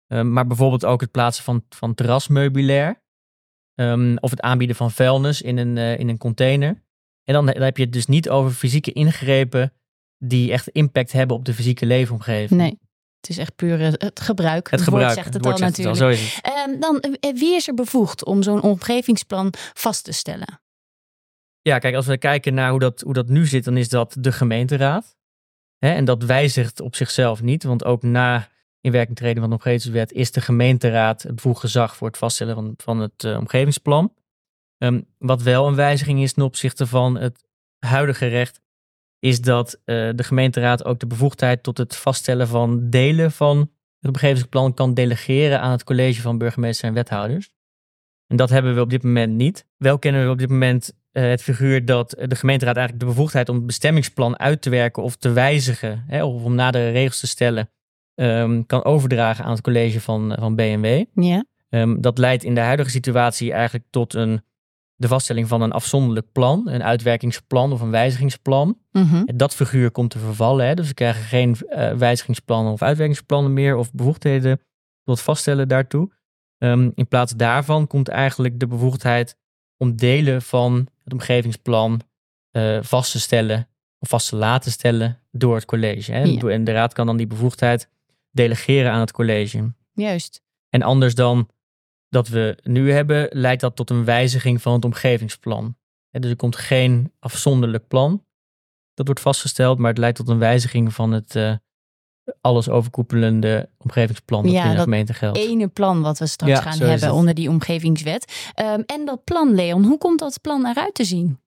Ehm, 0.07 0.33
maar 0.33 0.47
bijvoorbeeld 0.47 0.85
ook 0.85 1.01
het 1.01 1.11
plaatsen 1.11 1.43
van, 1.43 1.65
van 1.69 1.93
terrasmeubilair. 1.93 3.03
Ehm, 3.75 4.15
of 4.19 4.29
het 4.29 4.41
aanbieden 4.41 4.75
van 4.75 4.91
vuilnis 4.91 5.41
in 5.41 5.57
een, 5.57 5.77
eh, 5.77 5.99
in 5.99 6.09
een 6.09 6.17
container. 6.17 6.87
En 7.29 7.35
dan, 7.35 7.45
dan 7.45 7.61
heb 7.61 7.77
je 7.77 7.83
het 7.83 7.93
dus 7.93 8.05
niet 8.05 8.29
over 8.29 8.51
fysieke 8.51 8.91
ingrepen 8.91 9.73
die 10.17 10.51
echt 10.51 10.67
impact 10.67 11.11
hebben 11.11 11.37
op 11.37 11.45
de 11.45 11.53
fysieke 11.53 11.85
leefomgeving. 11.85 12.59
Nee, 12.59 12.79
het 13.21 13.29
is 13.29 13.37
echt 13.37 13.55
puur 13.55 13.81
eh, 13.81 13.91
het 13.91 14.19
gebruik. 14.19 14.69
Het 14.71 14.81
gebruik. 14.81 15.13
zegt 15.13 15.33
het, 15.33 15.43
woord 15.43 15.53
al 15.53 15.59
zegt 15.59 15.77
het 15.77 15.85
natuurlijk. 15.85 16.19
het. 16.19 16.39
Ehm, 16.41 16.79
dan, 16.79 16.99
eh, 16.99 17.33
wie 17.33 17.55
is 17.55 17.67
er 17.67 17.73
bevoegd 17.73 18.25
om 18.25 18.43
zo'n 18.43 18.61
omgevingsplan 18.61 19.53
vast 19.73 20.03
te 20.03 20.11
stellen? 20.11 20.61
Ja, 21.61 21.79
kijk, 21.79 21.95
als 21.95 22.05
we 22.05 22.17
kijken 22.17 22.53
naar 22.53 22.69
hoe 22.69 22.79
dat, 22.79 23.01
hoe 23.01 23.13
dat 23.13 23.27
nu 23.27 23.45
zit, 23.45 23.63
dan 23.63 23.77
is 23.77 23.89
dat 23.89 24.15
de 24.19 24.31
gemeenteraad. 24.31 25.17
Hè, 25.77 25.93
en 25.93 26.05
dat 26.05 26.23
wijzigt 26.23 26.79
op 26.79 26.95
zichzelf 26.95 27.41
niet, 27.41 27.63
want 27.63 27.85
ook 27.85 28.03
na 28.03 28.47
inwerking 28.81 29.17
treden 29.17 29.39
van 29.39 29.49
de 29.49 29.55
omgevingswet 29.55 30.11
is 30.11 30.31
de 30.31 30.41
gemeenteraad 30.41 31.23
het 31.23 31.35
bevoegd 31.35 31.59
gezag 31.59 31.95
voor 31.95 32.07
het 32.07 32.17
vaststellen 32.17 32.55
van, 32.55 32.73
van 32.77 32.99
het 32.99 33.23
eh, 33.23 33.37
omgevingsplan. 33.37 34.13
Ehm, 34.79 35.01
wat 35.17 35.41
wel 35.41 35.67
een 35.67 35.75
wijziging 35.75 36.21
is 36.21 36.33
ten 36.33 36.43
opzichte 36.43 36.87
van 36.87 37.17
het 37.17 37.47
huidige 37.79 38.27
recht, 38.27 38.61
is 39.19 39.41
dat 39.41 39.73
uh, 39.73 40.09
de 40.15 40.23
gemeenteraad 40.23 40.85
ook 40.85 40.99
de 40.99 41.07
bevoegdheid 41.07 41.63
tot 41.63 41.77
het 41.77 41.95
vaststellen 41.95 42.47
van 42.47 42.89
delen 42.89 43.31
van 43.31 43.57
het 43.99 44.11
omgevingsplan 44.11 44.73
kan 44.73 44.93
delegeren 44.93 45.61
aan 45.61 45.71
het 45.71 45.83
college 45.83 46.21
van 46.21 46.37
burgemeester 46.37 46.87
en 46.87 46.93
wethouders. 46.93 47.51
En 48.27 48.37
dat 48.37 48.49
hebben 48.49 48.75
we 48.75 48.81
op 48.81 48.89
dit 48.89 49.03
moment 49.03 49.33
niet. 49.33 49.65
Wel 49.77 49.99
kennen 49.99 50.25
we 50.25 50.31
op 50.31 50.37
dit 50.37 50.49
moment 50.49 50.91
uh, 51.11 51.23
het 51.23 51.41
figuur 51.41 51.85
dat 51.85 52.09
de 52.09 52.35
gemeenteraad 52.35 52.75
eigenlijk 52.75 53.05
de 53.05 53.13
bevoegdheid 53.13 53.49
om 53.49 53.55
het 53.55 53.65
bestemmingsplan 53.65 54.39
uit 54.39 54.61
te 54.61 54.69
werken 54.69 55.03
of 55.03 55.15
te 55.15 55.31
wijzigen, 55.31 56.03
hè, 56.07 56.23
of 56.23 56.43
om 56.43 56.55
nadere 56.55 56.89
regels 56.91 57.19
te 57.19 57.27
stellen, 57.27 57.69
um, 58.15 58.65
kan 58.65 58.83
overdragen 58.83 59.45
aan 59.45 59.51
het 59.51 59.61
college 59.61 60.01
van, 60.01 60.35
van 60.39 60.55
BMW. 60.55 61.03
Ja. 61.13 61.45
Um, 61.69 62.01
dat 62.01 62.17
leidt 62.17 62.43
in 62.43 62.55
de 62.55 62.61
huidige 62.61 62.89
situatie 62.89 63.51
eigenlijk 63.53 63.85
tot 63.89 64.13
een, 64.13 64.41
de 64.99 65.07
vaststelling 65.07 65.47
van 65.47 65.61
een 65.61 65.71
afzonderlijk 65.71 66.31
plan, 66.31 66.69
een 66.69 66.83
uitwerkingsplan 66.83 67.71
of 67.71 67.81
een 67.81 67.91
wijzigingsplan. 67.91 68.77
Mm 68.91 69.03
-hmm. 69.03 69.25
Dat 69.35 69.55
figuur 69.55 69.91
komt 69.91 70.09
te 70.09 70.19
vervallen, 70.19 70.67
hè, 70.67 70.73
dus 70.73 70.87
we 70.87 70.93
krijgen 70.93 71.23
geen 71.23 71.55
uh, 71.69 71.91
wijzigingsplannen 71.93 72.73
of 72.73 72.81
uitwerkingsplannen 72.81 73.53
meer 73.53 73.75
of 73.75 73.93
bevoegdheden 73.93 74.61
tot 75.03 75.21
vaststellen 75.21 75.67
daartoe. 75.67 76.11
Um, 76.57 76.91
in 76.95 77.07
plaats 77.07 77.35
daarvan 77.35 77.87
komt 77.87 78.07
eigenlijk 78.07 78.59
de 78.59 78.67
bevoegdheid 78.67 79.37
om 79.77 79.95
delen 79.95 80.41
van 80.41 80.87
het 81.03 81.13
omgevingsplan 81.13 82.01
uh, 82.51 82.79
vast 82.81 83.11
te 83.11 83.19
stellen 83.19 83.67
of 83.99 84.09
vast 84.09 84.29
te 84.29 84.35
laten 84.35 84.71
stellen 84.71 85.19
door 85.31 85.55
het 85.55 85.65
college. 85.65 86.11
Hè? 86.11 86.23
Ja. 86.23 86.47
En 86.47 86.63
de 86.63 86.71
raad 86.71 86.93
kan 86.93 87.05
dan 87.05 87.17
die 87.17 87.27
bevoegdheid 87.27 87.89
delegeren 88.31 88.91
aan 88.91 88.99
het 88.99 89.11
college. 89.11 89.73
Juist. 89.93 90.41
En 90.69 90.81
anders 90.81 91.15
dan 91.15 91.49
dat 92.09 92.27
we 92.27 92.57
nu 92.63 92.91
hebben, 92.91 93.27
leidt 93.31 93.61
dat 93.61 93.75
tot 93.75 93.89
een 93.89 94.05
wijziging 94.05 94.61
van 94.61 94.73
het 94.73 94.85
omgevingsplan. 94.85 95.77
Hè, 96.09 96.19
dus 96.19 96.29
er 96.29 96.35
komt 96.35 96.55
geen 96.55 97.13
afzonderlijk 97.19 97.87
plan. 97.87 98.25
Dat 98.93 99.05
wordt 99.05 99.21
vastgesteld, 99.21 99.77
maar 99.77 99.89
het 99.89 99.97
leidt 99.97 100.17
tot 100.17 100.29
een 100.29 100.39
wijziging 100.39 100.93
van 100.93 101.11
het 101.11 101.35
uh, 101.35 101.55
alles 102.41 102.69
overkoepelende 102.69 103.69
omgevingsplan 103.77 104.43
dat 104.43 104.51
Ja, 104.51 104.57
binnen 104.57 104.71
de 104.71 104.77
dat 104.77 104.89
gemeente 104.89 105.13
geldt. 105.13 105.37
Ene 105.37 105.67
plan 105.67 106.01
wat 106.01 106.19
we 106.19 106.27
straks 106.27 106.51
Ja, 106.51 106.71
gaan 106.71 106.79
hebben 106.79 107.13
onder 107.13 107.33
die 107.33 107.49
omgevingswet. 107.49 108.51
Um, 108.55 108.83
en 108.85 109.05
dat 109.05 109.23
plan, 109.23 109.55
Leon, 109.55 109.83
hoe 109.83 109.97
komt 109.97 110.19
dat 110.19 110.41
plan 110.41 110.65
eruit 110.65 110.93
te 110.93 111.03
zien? 111.03 111.41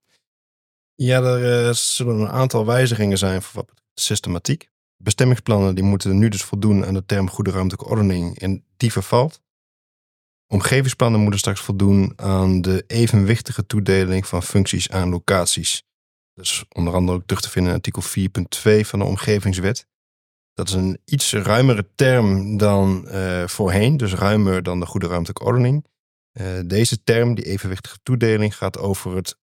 Ja, 0.95 1.23
er 1.23 1.67
uh, 1.67 1.73
zullen 1.73 2.21
een 2.21 2.29
aantal 2.29 2.67
wijzigingen 2.67 3.19
zijn 3.19 3.43
voor 3.43 3.55
wat 3.55 3.67
betreft 3.67 3.91
systematiek. 3.95 4.71
Bestemmingsplannen 4.97 5.75
die 5.75 5.85
moeten 5.85 6.19
nu 6.19 6.29
dus 6.29 6.43
voldoen 6.43 6.85
aan 6.85 6.95
de 6.95 7.05
term 7.05 7.31
goede 7.31 7.51
ruimtelijke 7.51 7.91
ordening 7.91 8.39
en 8.39 8.65
die 8.77 8.93
vervalt. 8.93 9.41
Omgevingsplannen 10.53 11.21
moeten 11.21 11.39
straks 11.39 11.61
voldoen 11.61 12.13
aan 12.17 12.61
de 12.61 12.85
evenwichtige 12.87 13.67
toedeling 13.67 14.27
van 14.27 14.43
functies 14.43 14.91
aan 14.91 15.09
locaties. 15.09 15.83
Dus 16.35 16.65
onder 16.69 16.95
andere 16.95 17.19
ook 17.19 17.27
terug 17.27 17.43
te 17.43 17.51
vinden 17.51 17.71
in 17.71 17.77
artikel 17.77 18.03
4.2 18.83 18.87
van 18.87 18.99
de 18.99 19.05
omgevingswet. 19.05 19.87
Dat 20.55 20.69
is 20.69 20.75
een 20.75 20.99
iets 21.05 21.33
ruimere 21.33 21.89
term 21.95 22.57
dan 22.57 23.09
uh, 23.09 23.47
voorheen, 23.47 23.97
dus 23.97 24.15
ruimer 24.15 24.63
dan 24.63 24.81
de 24.81 24.87
goede 24.87 25.07
ruimtelijke 25.07 25.45
ordening. 25.45 25.87
Uh, 26.33 26.47
deze 26.67 27.03
term, 27.03 27.35
die 27.35 27.45
evenwichtige 27.45 27.99
toedeling, 28.03 28.57
gaat 28.57 28.79
over 28.79 29.17
het 29.17 29.39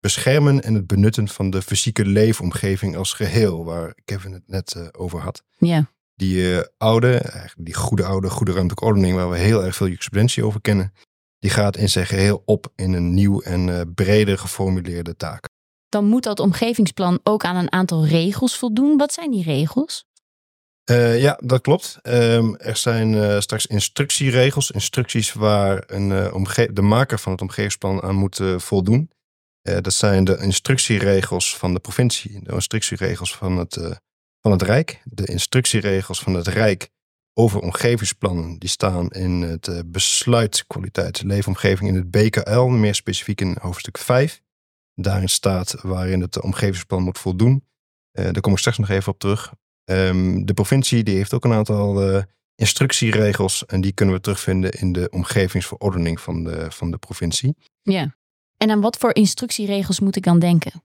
beschermen 0.00 0.62
en 0.62 0.74
het 0.74 0.86
benutten 0.86 1.28
van 1.28 1.50
de 1.50 1.62
fysieke 1.62 2.06
leefomgeving 2.06 2.96
als 2.96 3.12
geheel, 3.12 3.64
waar 3.64 3.94
Kevin 4.04 4.32
het 4.32 4.48
net 4.48 4.74
uh, 4.76 4.86
over 4.92 5.20
had. 5.20 5.42
Ja. 5.56 5.90
Die 6.14 6.36
uh, 6.36 6.60
oude, 6.78 7.18
eigenlijk 7.18 7.64
die 7.64 7.74
goede 7.74 8.04
oude, 8.04 8.30
goede 8.30 8.52
ruimtelijke 8.52 8.84
ordening, 8.84 9.16
waar 9.16 9.30
we 9.30 9.38
heel 9.38 9.64
erg 9.64 9.76
veel 9.76 9.86
jurisprudentie 9.86 10.44
over 10.44 10.60
kennen, 10.60 10.92
die 11.38 11.50
gaat 11.50 11.76
in 11.76 11.88
zijn 11.88 12.06
geheel 12.06 12.42
op 12.44 12.72
in 12.76 12.92
een 12.92 13.14
nieuw 13.14 13.40
en 13.40 13.68
uh, 13.68 13.80
breder 13.94 14.38
geformuleerde 14.38 15.16
taak. 15.16 15.48
Dan 15.88 16.04
moet 16.04 16.22
dat 16.22 16.40
omgevingsplan 16.40 17.20
ook 17.22 17.44
aan 17.44 17.56
een 17.56 17.72
aantal 17.72 18.06
regels 18.06 18.58
voldoen. 18.58 18.96
Wat 18.96 19.12
zijn 19.12 19.30
die 19.30 19.42
regels? 19.42 20.04
Uh, 20.90 21.20
ja, 21.20 21.40
dat 21.44 21.60
klopt. 21.60 21.98
Um, 22.02 22.56
er 22.56 22.76
zijn 22.76 23.12
uh, 23.12 23.40
straks 23.40 23.66
instructieregels, 23.66 24.70
instructies 24.70 25.32
waar 25.32 25.84
een, 25.86 26.10
uh, 26.10 26.66
de 26.72 26.82
maker 26.82 27.18
van 27.18 27.32
het 27.32 27.40
omgevingsplan 27.40 28.02
aan 28.02 28.14
moet 28.14 28.40
voldoen. 28.56 29.10
Dat 29.62 29.92
zijn 29.92 30.24
de 30.24 30.38
instructieregels 30.38 31.56
van 31.56 31.74
de 31.74 31.80
provincie, 31.80 32.40
de 32.42 32.52
instructieregels 32.52 33.36
van 33.36 33.56
het, 33.56 34.00
van 34.44 34.52
het 34.52 34.62
Rijk. 34.62 35.00
De 35.04 35.26
instructieregels 35.26 36.20
van 36.20 36.34
het 36.34 36.46
Rijk 36.46 36.88
over 37.34 37.60
omgevingsplannen, 37.60 38.58
die 38.58 38.68
staan 38.68 39.08
in 39.08 39.42
het 39.42 39.66
uh, 39.66 39.78
besluit 39.86 40.64
kwaliteit 40.66 41.22
leefomgeving 41.22 41.88
in 41.88 41.94
het 41.94 42.10
BKL, 42.10 42.60
meer 42.60 42.94
specifiek 42.94 43.40
in 43.40 43.56
hoofdstuk 43.60 43.98
5. 43.98 44.42
Daarin 44.94 45.28
staat 45.28 45.74
waarin 45.82 46.20
het 46.20 46.40
omgevingsplan 46.40 47.02
moet 47.02 47.18
voldoen. 47.18 47.64
daar 48.12 48.40
kom 48.40 48.52
ik 48.52 48.58
straks 48.58 48.78
nog 48.78 48.88
even 48.88 49.12
op 49.12 49.18
terug. 49.18 49.52
Um, 49.84 50.46
de 50.46 50.54
provincie 50.54 51.02
die 51.02 51.16
heeft 51.16 51.34
ook 51.34 51.44
een 51.44 51.52
aantal 51.52 52.22
instructieregels 52.54 53.66
en 53.66 53.80
die 53.80 53.92
kunnen 53.92 54.14
we 54.14 54.20
terugvinden 54.20 54.70
in 54.70 54.92
de 54.92 55.08
omgevingsverordening 55.10 56.20
van 56.20 56.44
de, 56.44 56.70
van 56.70 56.90
de 56.90 56.98
provincie. 56.98 57.56
Ja. 57.82 58.16
En 58.56 58.70
aan 58.70 58.80
wat 58.80 58.96
voor 58.96 59.14
instructieregels 59.14 60.00
moet 60.00 60.16
ik 60.16 60.22
dan 60.22 60.38
denken? 60.38 60.82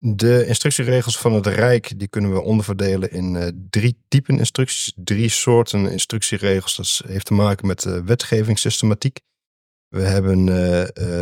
De 0.00 0.46
instructieregels 0.46 1.18
van 1.18 1.32
het 1.32 1.46
Rijk 1.46 1.98
die 1.98 2.08
kunnen 2.08 2.32
we 2.32 2.40
onderverdelen 2.40 3.10
in 3.10 3.34
uh, 3.34 3.48
drie 3.70 4.04
typen 4.08 4.38
instructies, 4.38 4.92
drie 4.96 5.28
soorten 5.28 5.90
instructieregels. 5.90 6.76
Dat 6.76 7.10
heeft 7.10 7.26
te 7.26 7.34
maken 7.34 7.66
met 7.66 7.82
de 7.82 8.04
wetgevingssystematiek. 8.04 9.20
We 9.88 10.00
hebben 10.00 10.38
uh, 10.38 10.46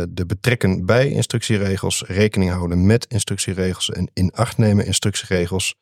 de 0.09 0.23
betrekken 0.27 0.85
bij 0.85 1.09
instructieregels, 1.09 2.03
rekening 2.03 2.51
houden 2.51 2.85
met 2.85 3.05
instructieregels 3.05 3.89
en 3.89 4.09
in 4.13 4.31
acht 4.31 4.57
nemen 4.57 4.85
instructieregels. 4.85 5.75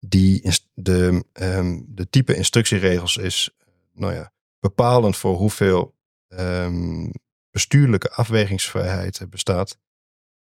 Die 0.00 0.52
de, 0.74 1.24
um, 1.32 1.84
de 1.88 2.10
type 2.10 2.34
instructieregels 2.34 3.16
is 3.16 3.50
nou 3.92 4.14
ja, 4.14 4.32
bepalend 4.60 5.16
voor 5.16 5.36
hoeveel 5.36 5.94
um, 6.28 7.12
bestuurlijke 7.50 8.10
afwegingsvrijheid 8.10 9.26
bestaat. 9.30 9.78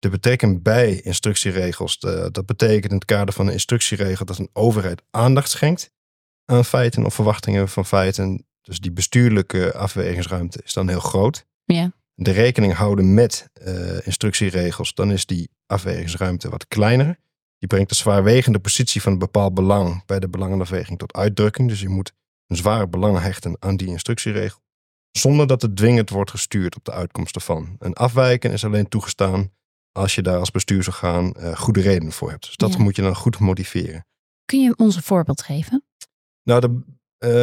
De 0.03 0.10
betrekking 0.10 0.62
bij 0.62 1.01
instructieregels, 1.01 2.00
de, 2.00 2.29
dat 2.31 2.45
betekent 2.45 2.91
in 2.91 2.95
het 2.95 3.05
kader 3.05 3.33
van 3.33 3.48
een 3.48 3.53
instructieregel 3.53 4.25
dat 4.25 4.38
een 4.38 4.50
overheid 4.53 5.01
aandacht 5.12 5.50
schenkt 5.50 5.91
aan 6.45 6.65
feiten 6.65 7.05
of 7.05 7.13
verwachtingen 7.13 7.69
van 7.69 7.86
feiten. 7.86 8.45
Dus 8.62 8.79
die 8.79 8.91
bestuurlijke 8.91 9.74
afwegingsruimte 9.74 10.62
is 10.63 10.74
dan 10.74 10.89
heel 10.89 11.00
groot. 11.00 11.45
Ja. 11.63 11.91
De 12.15 12.31
rekening 12.31 12.74
houden 12.74 13.13
met 13.13 13.50
uh, 13.67 14.05
instructieregels, 14.05 14.93
dan 14.93 15.12
is 15.12 15.25
die 15.25 15.50
afwegingsruimte 15.65 16.50
wat 16.50 16.67
kleiner. 16.67 17.19
Die 17.57 17.67
brengt 17.67 17.89
de 17.89 17.95
zwaarwegende 17.95 18.60
positie 18.60 19.01
van 19.01 19.12
een 19.12 19.19
bepaald 19.19 19.53
belang 19.53 20.05
bij 20.05 20.19
de 20.19 20.29
belangenafweging 20.29 21.00
tot 21.00 21.13
uitdrukking. 21.13 21.69
Dus 21.69 21.81
je 21.81 21.89
moet 21.89 22.13
een 22.48 22.55
zwaar 22.55 22.89
belang 22.89 23.19
hechten 23.19 23.55
aan 23.60 23.77
die 23.77 23.88
instructieregel 23.88 24.60
zonder 25.12 25.48
dat 25.48 25.62
het 25.62 25.75
dwingend 25.75 26.10
wordt 26.10 26.31
gestuurd 26.31 26.75
op 26.75 26.86
de 26.86 26.91
uitkomst 26.91 27.36
ervan. 27.36 27.75
Een 27.79 27.93
afwijken 27.93 28.51
is 28.51 28.65
alleen 28.65 28.89
toegestaan 28.89 29.51
als 29.94 30.16
je 30.16 30.22
daar 30.22 30.38
als 30.40 30.52
bestuursorgaan 30.52 31.34
uh, 31.38 31.56
goede 31.56 31.82
redenen 31.82 32.14
voor 32.14 32.30
hebt. 32.30 32.46
Dus 32.46 32.56
dat 32.56 32.74
Ja. 32.74 32.78
moet 32.80 32.96
je 32.96 33.02
dan 33.02 33.16
goed 33.16 33.40
motiveren. 33.40 34.06
Kun 34.46 34.62
je 34.64 34.74
ons 34.78 34.96
een 34.96 35.04
voorbeeld 35.04 35.42
geven? 35.42 35.84
Nou, 36.44 36.62
de, 36.62 36.82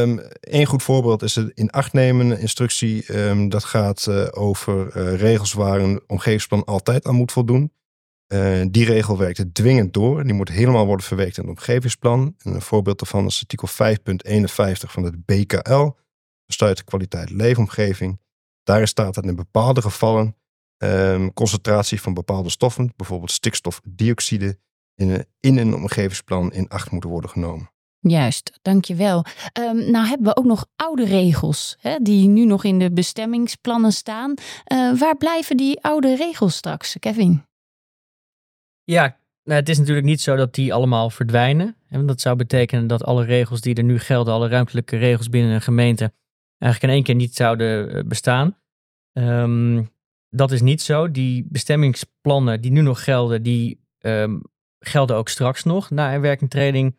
um, 0.02 0.20
een 0.40 0.66
goed 0.66 0.82
voorbeeld 0.82 1.22
is 1.22 1.32
de 1.32 1.50
in 1.54 1.70
acht 1.70 1.92
nemen 1.92 2.38
instructie. 2.38 3.16
Um, 3.18 3.48
dat 3.48 3.64
gaat 3.64 4.06
uh, 4.08 4.26
over 4.30 4.96
uh, 4.96 5.14
regels 5.20 5.52
waar 5.52 5.80
een 5.80 6.00
omgevingsplan 6.06 6.64
altijd 6.64 7.06
aan 7.06 7.14
moet 7.14 7.32
voldoen. 7.32 7.72
Die 8.70 8.84
regel 8.84 9.18
werkt 9.18 9.38
het 9.38 9.54
dwingend 9.54 9.92
door. 9.92 10.24
Die 10.24 10.34
moet 10.34 10.48
helemaal 10.48 10.86
worden 10.86 11.06
verwerkt 11.06 11.36
in 11.36 11.42
het 11.42 11.52
omgevingsplan. 11.58 12.34
En 12.38 12.54
een 12.54 12.62
voorbeeld 12.62 12.98
daarvan 12.98 13.26
is 13.26 13.40
artikel 13.40 13.68
5.51 13.68 14.90
van 14.90 15.02
het 15.02 15.24
BKL. 15.24 15.90
Besluit 16.46 16.76
de 16.76 16.84
kwaliteit 16.84 17.30
leefomgeving. 17.30 18.20
Daarin 18.62 18.88
staat 18.88 19.14
dat 19.14 19.24
in 19.24 19.34
bepaalde 19.34 19.82
gevallen 19.82 20.36
um, 20.82 21.32
concentratie 21.32 22.00
van 22.00 22.14
bepaalde 22.14 22.50
stoffen, 22.50 22.92
bijvoorbeeld 22.96 23.30
stikstofdioxide, 23.30 24.58
in 24.94 25.10
een, 25.10 25.26
in 25.40 25.58
een 25.58 25.74
omgevingsplan 25.74 26.52
in 26.52 26.68
acht 26.68 26.90
moeten 26.90 27.10
worden 27.10 27.30
genomen. 27.30 27.70
Juist, 27.98 28.58
dankjewel. 28.62 29.24
Um, 29.60 29.90
nou 29.90 30.06
hebben 30.06 30.26
we 30.26 30.36
ook 30.36 30.44
nog 30.44 30.66
oude 30.76 31.04
regels 31.04 31.76
hè, 31.80 31.98
die 31.98 32.28
nu 32.28 32.44
nog 32.44 32.64
in 32.64 32.78
de 32.78 32.92
bestemmingsplannen 32.92 33.92
staan. 33.92 34.34
Uh, 34.72 34.98
waar 34.98 35.16
blijven 35.16 35.56
die 35.56 35.80
oude 35.82 36.16
regels 36.16 36.56
straks, 36.56 36.96
Kevin? 36.98 37.44
Ja, 38.84 39.18
nou, 39.44 39.60
het 39.60 39.68
is 39.68 39.78
natuurlijk 39.78 40.06
niet 40.06 40.20
zo 40.20 40.36
dat 40.36 40.54
die 40.54 40.74
allemaal 40.74 41.10
verdwijnen. 41.10 41.76
En 41.88 42.06
dat 42.06 42.20
zou 42.20 42.36
betekenen 42.36 42.86
dat 42.86 43.04
alle 43.04 43.24
regels 43.24 43.60
die 43.60 43.74
er 43.74 43.84
nu 43.84 43.98
gelden, 43.98 44.34
alle 44.34 44.48
ruimtelijke 44.48 44.96
regels 44.96 45.28
binnen 45.28 45.52
een 45.52 45.62
gemeente, 45.62 46.12
eigenlijk 46.58 46.92
in 46.92 46.98
één 46.98 47.06
keer 47.06 47.14
niet 47.14 47.34
zouden 47.34 47.94
eh, 47.94 48.04
bestaan. 48.04 48.56
Um, 49.12 49.90
dat 50.30 50.50
is 50.50 50.60
niet 50.60 50.82
zo. 50.82 51.10
Die 51.10 51.46
bestemmingsplannen 51.48 52.60
die 52.60 52.70
nu 52.70 52.80
nog 52.80 53.04
gelden, 53.04 53.42
die 53.42 53.80
um, 54.00 54.42
gelden 54.78 55.16
ook 55.16 55.28
straks 55.28 55.64
nog 55.64 55.90
na 55.90 56.12
inwerkingtreding 56.12 56.96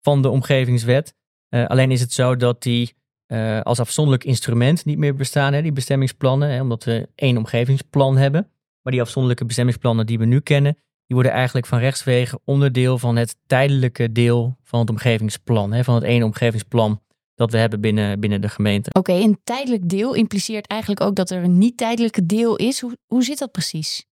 van 0.00 0.22
de 0.22 0.28
omgevingswet. 0.28 1.14
Uh, 1.50 1.66
alleen 1.66 1.90
is 1.90 2.00
het 2.00 2.12
zo 2.12 2.36
dat 2.36 2.62
die 2.62 2.94
uh, 3.26 3.60
als 3.60 3.80
afzonderlijk 3.80 4.24
instrument 4.24 4.84
niet 4.84 4.98
meer 4.98 5.14
bestaan, 5.14 5.52
hè, 5.52 5.62
die 5.62 5.72
bestemmingsplannen, 5.72 6.50
hè, 6.50 6.60
omdat 6.60 6.84
we 6.84 7.08
één 7.14 7.36
omgevingsplan 7.36 8.16
hebben. 8.16 8.50
Maar 8.82 8.92
die 8.92 9.02
afzonderlijke 9.02 9.44
bestemmingsplannen 9.44 10.06
die 10.06 10.18
we 10.18 10.24
nu 10.24 10.40
kennen, 10.40 10.72
die 11.06 11.16
worden 11.16 11.32
eigenlijk 11.32 11.66
van 11.66 11.78
rechtswege 11.78 12.40
onderdeel 12.44 12.98
van 12.98 13.16
het 13.16 13.36
tijdelijke 13.46 14.12
deel 14.12 14.58
van 14.62 14.80
het 14.80 14.90
omgevingsplan. 14.90 15.72
Hè, 15.72 15.84
van 15.84 15.94
het 15.94 16.04
ene 16.04 16.24
omgevingsplan 16.24 17.00
dat 17.36 17.50
we 17.50 17.58
hebben 17.58 17.80
binnen, 17.80 18.20
binnen 18.20 18.40
de 18.40 18.48
gemeente. 18.48 18.90
Oké, 18.92 19.12
een 19.12 19.40
tijdelijk 19.44 19.88
deel 19.88 20.14
impliceert 20.14 20.66
eigenlijk 20.66 21.00
ook 21.00 21.14
dat 21.14 21.30
er 21.30 21.42
een 21.42 21.58
niet-tijdelijke 21.58 22.26
deel 22.26 22.56
is. 22.56 22.80
Hoe, 22.80 22.98
hoe 23.06 23.24
zit 23.24 23.38
dat 23.38 23.52
precies? 23.52 24.06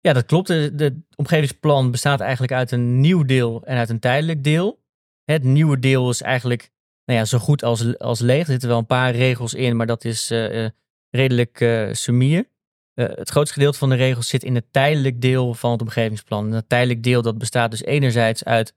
Ja, 0.00 0.12
dat 0.12 0.26
klopt. 0.26 0.46
De, 0.46 0.74
de 0.74 1.00
omgevingsplan 1.16 1.90
bestaat 1.90 2.20
eigenlijk 2.20 2.52
uit 2.52 2.70
een 2.70 3.00
nieuw 3.00 3.24
deel 3.24 3.64
en 3.64 3.76
uit 3.76 3.88
een 3.88 3.98
tijdelijk 3.98 4.44
deel. 4.44 4.82
Het 5.24 5.42
nieuwe 5.42 5.78
deel 5.78 6.10
is 6.10 6.22
eigenlijk 6.22 6.70
nou 7.04 7.18
ja, 7.18 7.24
zo 7.24 7.38
goed 7.38 7.62
als, 7.62 7.98
als 7.98 8.20
leeg. 8.20 8.46
Er 8.46 8.52
zitten 8.52 8.68
wel 8.68 8.78
een 8.78 8.86
paar 8.86 9.14
regels 9.14 9.54
in, 9.54 9.76
maar 9.76 9.86
dat 9.86 10.04
is 10.04 10.30
uh, 10.30 10.68
redelijk 11.10 11.60
uh, 11.60 11.92
sumier. 11.92 12.48
het 12.94 13.30
grootste 13.30 13.54
gedeelte 13.54 13.78
van 13.78 13.88
de 13.88 13.94
regels 13.94 14.28
zit 14.28 14.44
in 14.44 14.54
het 14.54 14.72
tijdelijk 14.72 15.20
deel 15.20 15.54
van 15.54 15.70
het 15.70 15.80
omgevingsplan. 15.80 16.44
En 16.44 16.50
dat 16.50 16.68
tijdelijk 16.68 17.02
deel 17.02 17.22
dat 17.22 17.38
bestaat 17.38 17.70
dus 17.70 17.82
enerzijds 17.82 18.44
uit 18.44 18.74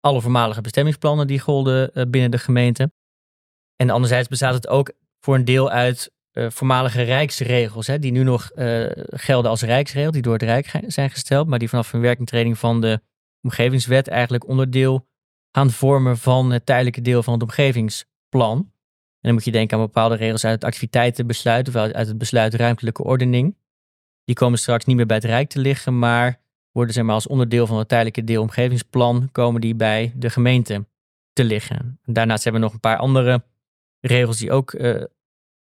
alle 0.00 0.20
voormalige 0.20 0.60
bestemmingsplannen 0.60 1.26
die 1.26 1.40
golden 1.40 2.10
binnen 2.10 2.30
de 2.30 2.38
gemeente. 2.38 2.90
En 3.76 3.90
anderzijds 3.90 4.28
bestaat 4.28 4.54
het 4.54 4.68
ook 4.68 4.92
voor 5.20 5.34
een 5.34 5.44
deel 5.44 5.70
uit 5.70 6.12
uh, 6.32 6.50
voormalige 6.50 7.02
rijksregels, 7.02 7.86
hè, 7.86 7.98
die 7.98 8.12
nu 8.12 8.22
nog 8.22 8.50
uh, 8.54 8.86
gelden 9.06 9.50
als 9.50 9.62
rijksregel, 9.62 10.10
die 10.10 10.22
door 10.22 10.32
het 10.32 10.42
Rijk 10.42 10.80
zijn 10.86 11.10
gesteld, 11.10 11.46
maar 11.46 11.58
die 11.58 11.68
vanaf 11.68 11.92
een 11.92 12.00
werkingtreding 12.00 12.58
van 12.58 12.80
de 12.80 13.00
omgevingswet 13.42 14.08
eigenlijk 14.08 14.48
onderdeel 14.48 15.08
gaan 15.52 15.70
vormen 15.70 16.18
van 16.18 16.50
het 16.50 16.66
tijdelijke 16.66 17.00
deel 17.00 17.22
van 17.22 17.32
het 17.32 17.42
omgevingsplan. 17.42 18.56
En 18.58 19.30
dan 19.30 19.32
moet 19.32 19.44
je 19.44 19.50
denken 19.50 19.76
aan 19.76 19.84
bepaalde 19.84 20.14
regels 20.14 20.44
uit 20.44 20.54
het 20.54 20.64
activiteitenbesluit 20.64 21.68
of 21.68 21.76
uit 21.76 22.06
het 22.06 22.18
besluit 22.18 22.54
ruimtelijke 22.54 23.04
ordening. 23.04 23.56
Die 24.24 24.34
komen 24.34 24.58
straks 24.58 24.84
niet 24.84 24.96
meer 24.96 25.06
bij 25.06 25.16
het 25.16 25.24
Rijk 25.24 25.48
te 25.48 25.58
liggen, 25.58 25.98
maar 25.98 26.40
worden 26.72 26.94
zeg 26.94 27.04
maar, 27.04 27.14
als 27.14 27.26
onderdeel 27.26 27.66
van 27.66 27.78
het 27.78 27.88
tijdelijke 27.88 28.24
deel 28.24 28.42
omgevingsplan 28.42 29.28
komen 29.32 29.60
die 29.60 29.74
bij 29.74 30.12
de 30.16 30.30
gemeente 30.30 30.86
te 31.32 31.44
liggen. 31.44 32.00
Daarnaast 32.04 32.44
hebben 32.44 32.60
we 32.60 32.66
nog 32.66 32.74
een 32.74 32.80
paar 32.80 32.96
andere 32.96 33.44
regels 34.06 34.38
die 34.38 34.52
ook 34.52 34.72
uh, 34.72 35.04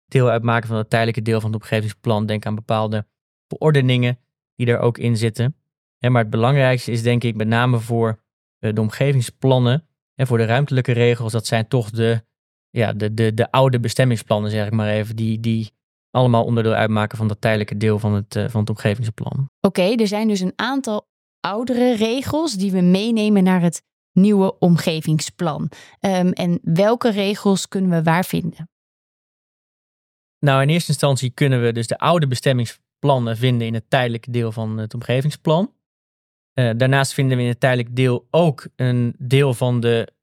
deel 0.06 0.30
uitmaken 0.30 0.68
van 0.68 0.78
het 0.78 0.90
tijdelijke 0.90 1.22
deel 1.22 1.42
van 1.42 1.54
het 1.54 1.62
omgevingsplan. 1.62 2.26
Denk 2.26 2.46
aan 2.46 2.56
bepaalde 2.56 3.06
verordeningen 3.48 4.20
die 4.56 4.68
er 4.68 4.80
ook 4.80 4.98
in 4.98 5.18
zitten. 5.18 5.56
maar 6.00 6.22
het 6.22 6.30
belangrijkste 6.30 6.92
is 6.92 7.04
denk 7.04 7.24
ik 7.24 7.36
met 7.36 7.48
name 7.48 7.80
voor 7.80 8.20
uh, 8.60 8.74
de 8.74 8.82
omgevingsplannen 8.82 9.88
en 10.16 10.28
voor 10.28 10.38
de 10.38 10.46
ruimtelijke 10.46 10.92
regels. 10.92 11.32
Dat 11.32 11.46
zijn 11.46 11.68
toch 11.68 11.90
de, 11.90 12.24
ja, 12.70 12.94
de, 12.94 13.14
de, 13.14 13.34
de 13.34 13.52
oude 13.52 13.80
bestemmingsplannen, 13.80 14.52
zeg 14.52 14.66
ik 14.66 14.74
maar 14.74 14.90
even, 14.90 15.16
die, 15.16 15.40
die 15.40 15.72
allemaal 16.12 16.46
onderdeel 16.46 16.74
uitmaken 16.74 17.18
van 17.18 17.28
dat 17.28 17.42
tijdelijke 17.42 17.78
deel 17.78 18.00
van 18.00 18.14
het, 18.14 18.36
uh, 18.36 18.48
van 18.50 18.60
het 18.60 18.70
omgevingsplan. 18.70 19.50
Oké, 19.62 19.96
er 19.96 20.08
zijn 20.08 20.28
dus 20.28 20.40
een 20.40 20.54
aantal 20.56 21.08
oudere 21.40 21.96
regels 21.96 22.54
die 22.54 22.72
we 22.72 22.82
meenemen 22.82 23.44
naar 23.44 23.62
het 23.62 23.84
nieuwe 24.16 24.60
omgevingsplan. 24.60 25.72
Um, 26.00 26.32
en 26.32 26.60
welke 26.64 27.12
regels 27.12 27.68
kunnen 27.68 27.90
we 27.90 28.04
waar 28.04 28.26
vinden? 28.26 28.70
Nou, 30.40 30.62
in 30.62 30.70
eerste 30.70 30.90
instantie 30.90 31.30
kunnen 31.30 31.62
we 31.62 31.72
dus 31.72 31.88
de 31.88 31.98
oude 31.98 32.28
bestemmingsplannen 32.28 33.38
vinden 33.38 33.68
in 33.68 33.74
het 33.74 33.90
tijdelijke 33.90 34.32
deel 34.32 34.52
van 34.52 34.78
het 34.78 34.94
omgevingsplan. 34.94 35.74
Uh, 36.60 36.72
daarnaast 36.78 37.14
vinden 37.14 37.38
we 37.38 37.44
in 37.44 37.50
het 37.50 37.60
tijdelijk 37.60 37.96
deel 37.96 38.28
ook 38.32 38.68
een 38.76 39.16
deel 39.18 39.54
van 39.54 39.80
de 39.80 40.14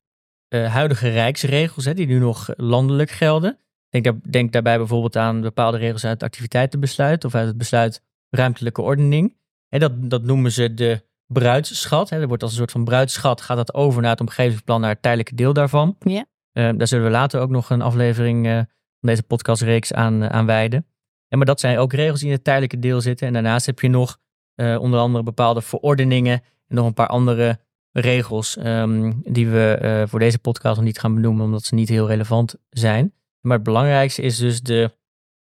uh, 0.49 0.72
huidige 0.72 1.08
rijksregels, 1.08 1.84
hè, 1.84 1.94
die 1.94 2.06
nu 2.06 2.18
nog 2.18 2.49
landelijk 2.56 3.11
gelden. 3.11 3.58
Denk, 3.88 4.04
daar, 4.04 4.14
denk 4.30 4.52
daarbij 4.52 4.76
bijvoorbeeld 4.76 5.16
aan 5.16 5.40
bepaalde 5.40 5.78
regels 5.78 6.04
uit 6.04 6.12
het 6.12 6.22
activiteitenbesluit 6.22 7.25
of 7.25 7.34
uit 7.34 7.46
het 7.46 7.58
besluit 7.58 8.02
ruimtelijke 8.30 8.82
ordening. 8.82 9.37
En 9.68 9.80
dat, 9.80 10.11
dat 10.11 10.22
noemen 10.22 10.52
ze 10.52 10.75
de 10.75 11.04
bruidsschat. 11.32 12.10
Hè. 12.10 12.20
Er 12.20 12.28
wordt 12.28 12.42
als 12.42 12.52
een 12.52 12.58
soort 12.58 12.70
van 12.70 12.84
bruidsschat, 12.84 13.40
gaat 13.40 13.56
dat 13.56 13.74
over 13.74 14.02
naar 14.02 14.10
het 14.10 14.20
omgevingsplan, 14.20 14.80
naar 14.80 14.90
het 14.90 15.02
tijdelijke 15.02 15.35
deel 15.35 15.52
daarvan. 15.52 15.96
Ja. 15.98 16.24
Uh, 16.52 16.70
daar 16.76 16.87
zullen 16.87 17.04
we 17.04 17.11
later 17.11 17.40
ook 17.40 17.50
nog 17.50 17.70
een 17.70 17.83
aflevering 17.83 18.46
uh, 18.46 18.54
van 18.54 18.64
deze 19.00 19.22
podcastreeks 19.22 19.92
aan, 19.92 20.22
uh, 20.22 20.28
aan 20.28 20.46
wijden. 20.46 20.87
En 21.28 21.38
maar 21.38 21.46
dat 21.46 21.61
zijn 21.61 21.78
ook 21.78 21.92
regels 21.92 22.18
die 22.18 22.28
in 22.28 22.35
het 22.35 22.44
tijdelijke 22.44 22.78
deel 22.78 23.00
zitten. 23.00 23.26
En 23.26 23.33
daarnaast 23.33 23.66
heb 23.66 23.80
je 23.80 23.88
nog 23.88 24.20
onder 24.57 25.00
andere 25.00 25.24
bepaalde 25.24 25.62
verordeningen 25.62 26.42
en 26.68 26.76
nog 26.76 26.87
een 26.87 26.94
paar 26.94 27.07
andere 27.07 27.59
regels 27.92 28.57
um, 28.57 29.22
die 29.24 29.48
we 29.48 30.04
voor 30.09 30.18
deze 30.18 30.38
podcast 30.38 30.76
nog 30.76 30.85
niet 30.85 30.98
gaan 30.98 31.14
benoemen, 31.14 31.44
omdat 31.44 31.64
ze 31.64 31.74
niet 31.74 31.88
heel 31.88 32.07
relevant 32.07 32.54
zijn. 32.70 33.14
Maar 33.40 33.57
het 33.57 33.62
belangrijkste 33.62 34.22
is 34.22 34.37
dus 34.37 34.61
de 34.61 34.90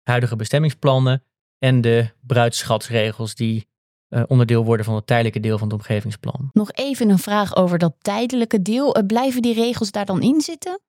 huidige 0.02 0.36
bestemmingsplannen 0.36 1.22
en 1.58 1.80
de 1.80 2.10
bruidschatsregels 2.20 3.34
die 3.34 3.68
uh, 4.08 4.22
onderdeel 4.26 4.64
worden 4.64 4.86
van 4.86 4.94
het 4.94 5.06
tijdelijke 5.06 5.40
deel 5.40 5.58
van 5.58 5.68
het 5.68 5.76
omgevingsplan. 5.76 6.50
Nog 6.52 6.72
even 6.72 7.10
een 7.10 7.18
vraag 7.18 7.56
over 7.56 7.78
dat 7.78 7.94
tijdelijke 7.98 8.62
deel. 8.62 8.96
Uh, 8.96 9.06
blijven 9.06 9.42
die 9.42 9.54
regels 9.54 9.90
daar 9.90 10.06
dan 10.06 10.22
in 10.22 10.40
zitten? 10.40 10.80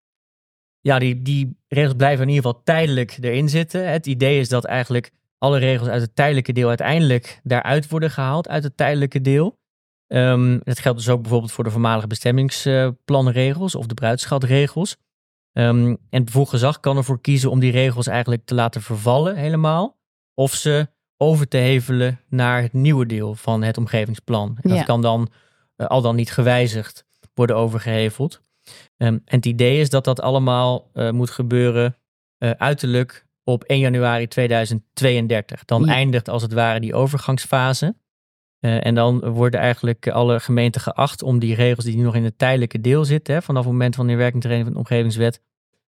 Ja, 0.80 1.00
die, 1.00 1.22
die 1.22 1.58
regels 1.68 1.96
blijven 1.96 2.28
in 2.28 2.30
ieder 2.34 2.44
geval 2.44 2.64
tijdelijk 2.64 3.18
erin 3.22 3.50
zitten. 3.50 3.92
Het 3.92 4.06
idee 4.08 4.40
is 4.40 4.50
dat 4.50 4.66
eigenlijk 4.66 5.12
alle 5.38 5.58
regels 5.58 5.90
uit 5.90 6.02
het 6.02 6.16
tijdelijke 6.16 6.54
deel 6.54 6.68
uiteindelijk 6.68 7.40
daaruit 7.44 7.90
worden 7.90 8.12
gehaald, 8.12 8.48
uit 8.48 8.64
het 8.64 8.78
tijdelijke 8.78 9.22
deel. 9.22 9.58
Um, 10.08 10.60
dat 10.64 10.80
geldt 10.80 10.98
dus 10.98 11.10
ook 11.10 11.22
bijvoorbeeld 11.22 11.52
voor 11.52 11.64
de 11.64 11.70
voormalige 11.70 12.08
bestemmingsplanregels 12.08 13.76
of 13.76 13.86
de 13.86 13.94
bruidschatregels. 13.94 14.98
Um, 15.54 15.88
en 15.88 16.00
het 16.10 16.26
bevoegd 16.26 16.50
gezag 16.50 16.80
kan 16.80 16.98
ervoor 16.98 17.22
kiezen 17.22 17.52
om 17.52 17.60
die 17.60 17.72
regels 17.72 18.08
eigenlijk 18.08 18.46
te 18.46 18.56
laten 18.56 18.82
vervallen 18.82 19.36
helemaal. 19.36 19.98
Of 20.34 20.54
ze 20.54 20.88
over 21.22 21.48
te 21.48 21.58
hevelen 21.58 22.20
naar 22.30 22.62
het 22.62 22.74
nieuwe 22.74 23.06
deel 23.06 23.36
van 23.36 23.64
het 23.64 23.78
omgevingsplan. 23.78 24.58
En 24.62 24.70
dat 24.70 24.84
kan 24.84 25.02
dan 25.02 25.30
uh, 25.78 25.88
al 25.88 26.02
dan 26.02 26.16
niet 26.16 26.32
gewijzigd 26.32 27.06
worden 27.34 27.56
overgeheveld. 27.56 28.42
Um, 28.98 29.08
en 29.08 29.22
het 29.26 29.46
idee 29.46 29.80
is 29.80 29.90
dat 29.90 30.04
dat 30.04 30.22
allemaal 30.22 30.90
uh, 30.94 31.10
moet 31.10 31.30
gebeuren 31.30 31.98
uh, 32.38 32.50
uiterlijk 32.50 33.26
op 33.44 33.64
1 33.64 33.80
januari 33.80 34.28
2032. 34.28 35.66
Dan 35.66 35.86
ja. 35.86 35.94
eindigt 35.94 36.30
als 36.30 36.42
het 36.42 36.54
ware 36.54 36.80
die 36.80 36.94
overgangsfase. 36.94 37.96
en 38.60 38.96
dan 38.96 39.30
worden 39.30 39.60
eigenlijk 39.60 40.08
alle 40.08 40.40
gemeenten 40.40 40.82
geacht 40.82 41.22
om 41.22 41.40
die 41.40 41.56
regels 41.56 41.86
die 41.86 41.98
nog 41.98 42.16
in 42.16 42.24
het 42.24 42.38
tijdelijke 42.38 42.82
deel 42.82 43.06
zitten, 43.06 43.34
hè, 43.34 43.42
vanaf 43.42 43.64
het 43.64 43.72
moment 43.72 43.96
van 43.96 44.08
de 44.08 44.16
werkingtreding 44.16 44.64
van 44.64 44.74
de 44.74 44.80
omgevingswet, 44.80 45.42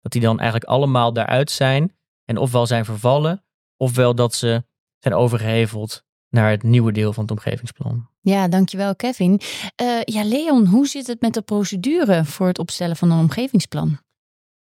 dat 0.01 0.11
die 0.11 0.21
dan 0.21 0.39
eigenlijk 0.39 0.69
allemaal 0.69 1.13
daaruit 1.13 1.51
zijn. 1.51 1.95
En 2.25 2.37
ofwel 2.37 2.65
zijn 2.65 2.85
vervallen, 2.85 3.43
ofwel 3.77 4.15
dat 4.15 4.33
ze 4.33 4.63
zijn 4.99 5.13
overgeheveld 5.13 6.03
naar 6.29 6.49
het 6.49 6.63
nieuwe 6.63 6.91
deel 6.91 7.13
van 7.13 7.23
het 7.23 7.31
omgevingsplan. 7.31 8.09
Ja, 8.21 8.47
dankjewel 8.47 8.95
Kevin. 8.95 9.41
Uh, 9.81 10.01
ja, 10.03 10.23
Leon, 10.23 10.65
hoe 10.65 10.88
zit 10.88 11.07
het 11.07 11.21
met 11.21 11.33
de 11.33 11.41
procedure 11.41 12.25
voor 12.25 12.47
het 12.47 12.59
opstellen 12.59 12.95
van 12.95 13.12
een 13.12 13.19
omgevingsplan? 13.19 13.99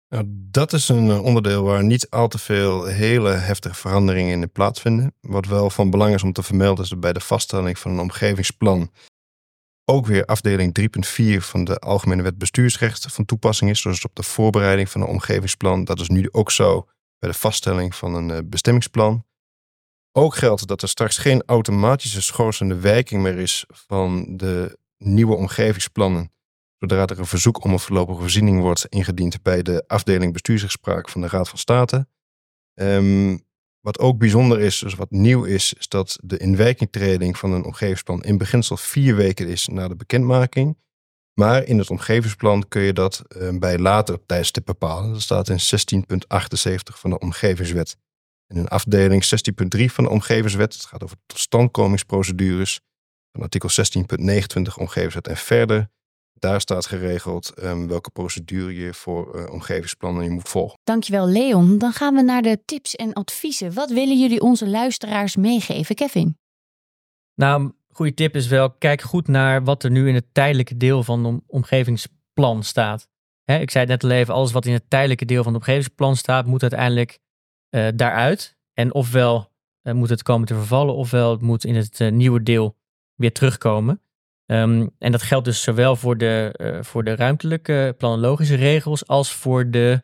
Nou, 0.09 0.25
dat 0.29 0.73
is 0.73 0.89
een 0.89 1.11
eh, 1.11 1.25
onderdeel 1.25 1.63
waar 1.63 1.85
niet 1.85 2.11
al 2.11 2.29
te 2.29 2.39
veel 2.39 2.85
hele 2.85 3.31
heftige 3.31 3.75
veranderingen 3.75 4.43
in 4.43 4.51
plaatsvinden. 4.51 5.15
Wat 5.21 5.47
wel 5.47 5.71
van 5.71 5.91
belang 5.91 6.15
is 6.15 6.23
om 6.23 6.33
te 6.33 6.43
vermelden 6.43 6.85
is 6.85 6.91
dat 6.91 7.01
bij 7.01 7.13
de 7.13 7.21
vaststelling 7.21 7.79
van 7.79 7.91
een 7.91 8.01
omgevingsplan 8.01 8.91
ook 9.85 10.07
weer 10.07 10.25
afdeling 10.25 10.79
3.4 10.81 11.37
van 11.39 11.65
de 11.65 11.79
Algemene 11.79 12.23
Wet 12.23 12.39
Bestuursrecht 12.39 13.13
van 13.13 13.25
toepassing 13.25 13.71
is. 13.71 13.83
Dus 13.83 14.05
op 14.05 14.15
de 14.15 14.23
voorbereiding 14.23 14.89
van 14.89 15.01
een 15.01 15.07
omgevingsplan. 15.07 15.85
Dat 15.85 16.01
is 16.01 16.09
nu 16.09 16.29
ook 16.33 16.51
zo 16.51 16.89
bij 17.19 17.31
de 17.31 17.39
vaststelling 17.39 17.95
van 17.95 18.15
een 18.15 18.31
eh, 18.31 18.39
bestemmingsplan. 18.45 19.25
Ook 20.17 20.35
geldt 20.35 20.67
dat 20.67 20.83
er 20.83 20.89
straks 20.89 21.19
geen 21.19 21.43
automatische 21.47 22.23
schorsende 22.23 22.75
wijking 22.75 23.23
meer 23.23 23.39
is 23.39 23.65
van 23.69 24.37
de 24.37 24.79
nieuwe 24.99 25.37
omgevingsplannen, 25.37 26.33
zodra 26.79 27.07
er 27.07 27.19
een 27.19 27.27
verzoek 27.27 27.65
om 27.65 27.73
een 27.73 27.79
voorlopige 27.79 28.21
voorziening 28.21 28.61
wordt 28.61 28.87
ingediend 28.87 29.43
bij 29.43 29.63
de 29.63 29.85
afdeling 29.87 30.33
bestuursrechtspraak 30.33 31.09
van 31.09 31.21
de 31.21 31.29
Raad 31.29 31.49
van 31.49 31.59
State. 31.59 32.07
Um, 32.75 33.45
wat 33.81 33.99
ook 33.99 34.19
bijzonder 34.19 34.61
is, 34.61 34.79
dus 34.79 34.95
wat 34.95 35.11
nieuw 35.11 35.45
is, 35.45 35.73
is 35.73 35.89
dat 35.89 36.19
de 36.23 36.39
inwerkingtreding 36.39 37.39
van 37.39 37.53
een 37.53 37.65
omgevingsplan 37.65 38.23
in 38.23 38.39
beginsel 38.39 38.77
vier 38.77 39.17
weken 39.17 39.49
is 39.49 39.67
na 39.67 39.89
de 39.89 39.97
bekendmaking. 39.97 40.79
Maar 41.41 41.65
in 41.65 41.79
het 41.79 41.91
omgevingsplan 41.91 42.69
kun 42.69 42.83
je 42.83 42.93
dat 42.93 43.23
uh, 43.29 43.59
bij 43.59 43.79
later 43.79 44.27
tijdstip 44.27 44.65
bepalen. 44.65 45.13
Dat 45.13 45.23
staat 45.23 45.49
in 45.49 45.59
16.78 46.05 46.77
van 46.85 47.11
de 47.11 47.19
omgevingswet. 47.19 47.97
In 48.55 48.61
een 48.61 48.69
afdeling 48.69 49.25
16.3 49.79 49.85
van 49.85 50.05
de 50.05 50.11
omgevingswet, 50.11 50.75
het 50.75 50.85
gaat 50.85 51.03
over 51.03 51.17
totstandkomingsprocedures, 51.27 52.81
van 53.33 53.43
artikel 53.43 53.69
16.29 53.71 54.75
omgevingswet 54.79 55.29
en 55.29 55.37
verder. 55.37 55.89
Daar 56.33 56.61
staat 56.61 56.87
geregeld 56.87 57.53
um, 57.63 57.89
welke 57.89 58.11
procedure 58.11 58.75
je 58.75 58.95
voor 58.95 59.37
uh, 59.37 59.53
omgevingsplannen 59.53 60.25
je 60.25 60.31
moet 60.31 60.49
volgen. 60.49 60.79
Dankjewel 60.85 61.27
Leon. 61.27 61.79
Dan 61.79 61.93
gaan 61.93 62.15
we 62.15 62.23
naar 62.23 62.43
de 62.43 62.59
tips 62.65 62.95
en 62.95 63.13
adviezen. 63.13 63.73
Wat 63.73 63.91
willen 63.91 64.21
jullie 64.21 64.41
onze 64.41 64.69
luisteraars 64.69 65.37
meegeven, 65.37 65.95
Kevin? 65.95 66.39
Nou, 67.35 67.63
een 67.63 67.75
goede 67.89 68.15
tip 68.15 68.37
is 68.37 68.47
wel, 68.47 68.73
kijk 68.73 69.03
goed 69.03 69.29
naar 69.29 69.65
wat 69.65 69.85
er 69.85 69.91
nu 69.91 70.09
in 70.09 70.15
het 70.15 70.27
tijdelijke 70.33 70.77
deel 70.77 71.03
van 71.03 71.25
het 71.25 71.43
omgevingsplan 71.47 72.63
staat. 72.63 73.09
Hè, 73.45 73.59
ik 73.59 73.71
zei 73.71 73.85
het 73.85 74.03
net 74.03 74.11
al 74.11 74.19
even, 74.19 74.35
alles 74.35 74.53
wat 74.53 74.67
in 74.67 74.73
het 74.73 74.91
tijdelijke 74.91 75.25
deel 75.25 75.43
van 75.43 75.53
het 75.53 75.63
omgevingsplan 75.63 76.17
staat, 76.17 76.47
moet 76.47 76.63
uiteindelijk 76.63 77.19
uh, 77.75 77.89
daaruit. 77.95 78.57
En 78.73 78.95
ofwel 78.95 79.53
moet 79.83 80.09
het 80.09 80.23
komen 80.23 80.47
te 80.47 80.55
vervallen, 80.55 80.95
ofwel 80.95 81.31
het 81.31 81.41
moet 81.41 81.65
in 81.65 81.75
het 81.75 82.11
nieuwe 82.11 82.43
deel 82.43 82.77
weer 83.15 83.33
terugkomen. 83.33 84.01
Ehm, 84.47 84.87
en 84.99 85.13
dat 85.13 85.23
geldt 85.23 85.45
dus 85.45 85.63
zowel 85.63 85.97
voor 85.97 86.17
de, 86.17 86.55
voor 86.83 87.05
de 87.05 87.17
ruimtelijke 87.17 87.95
planologische 87.99 88.55
regels 88.55 89.07
als 89.07 89.33
voor 89.33 89.71
de, 89.71 90.03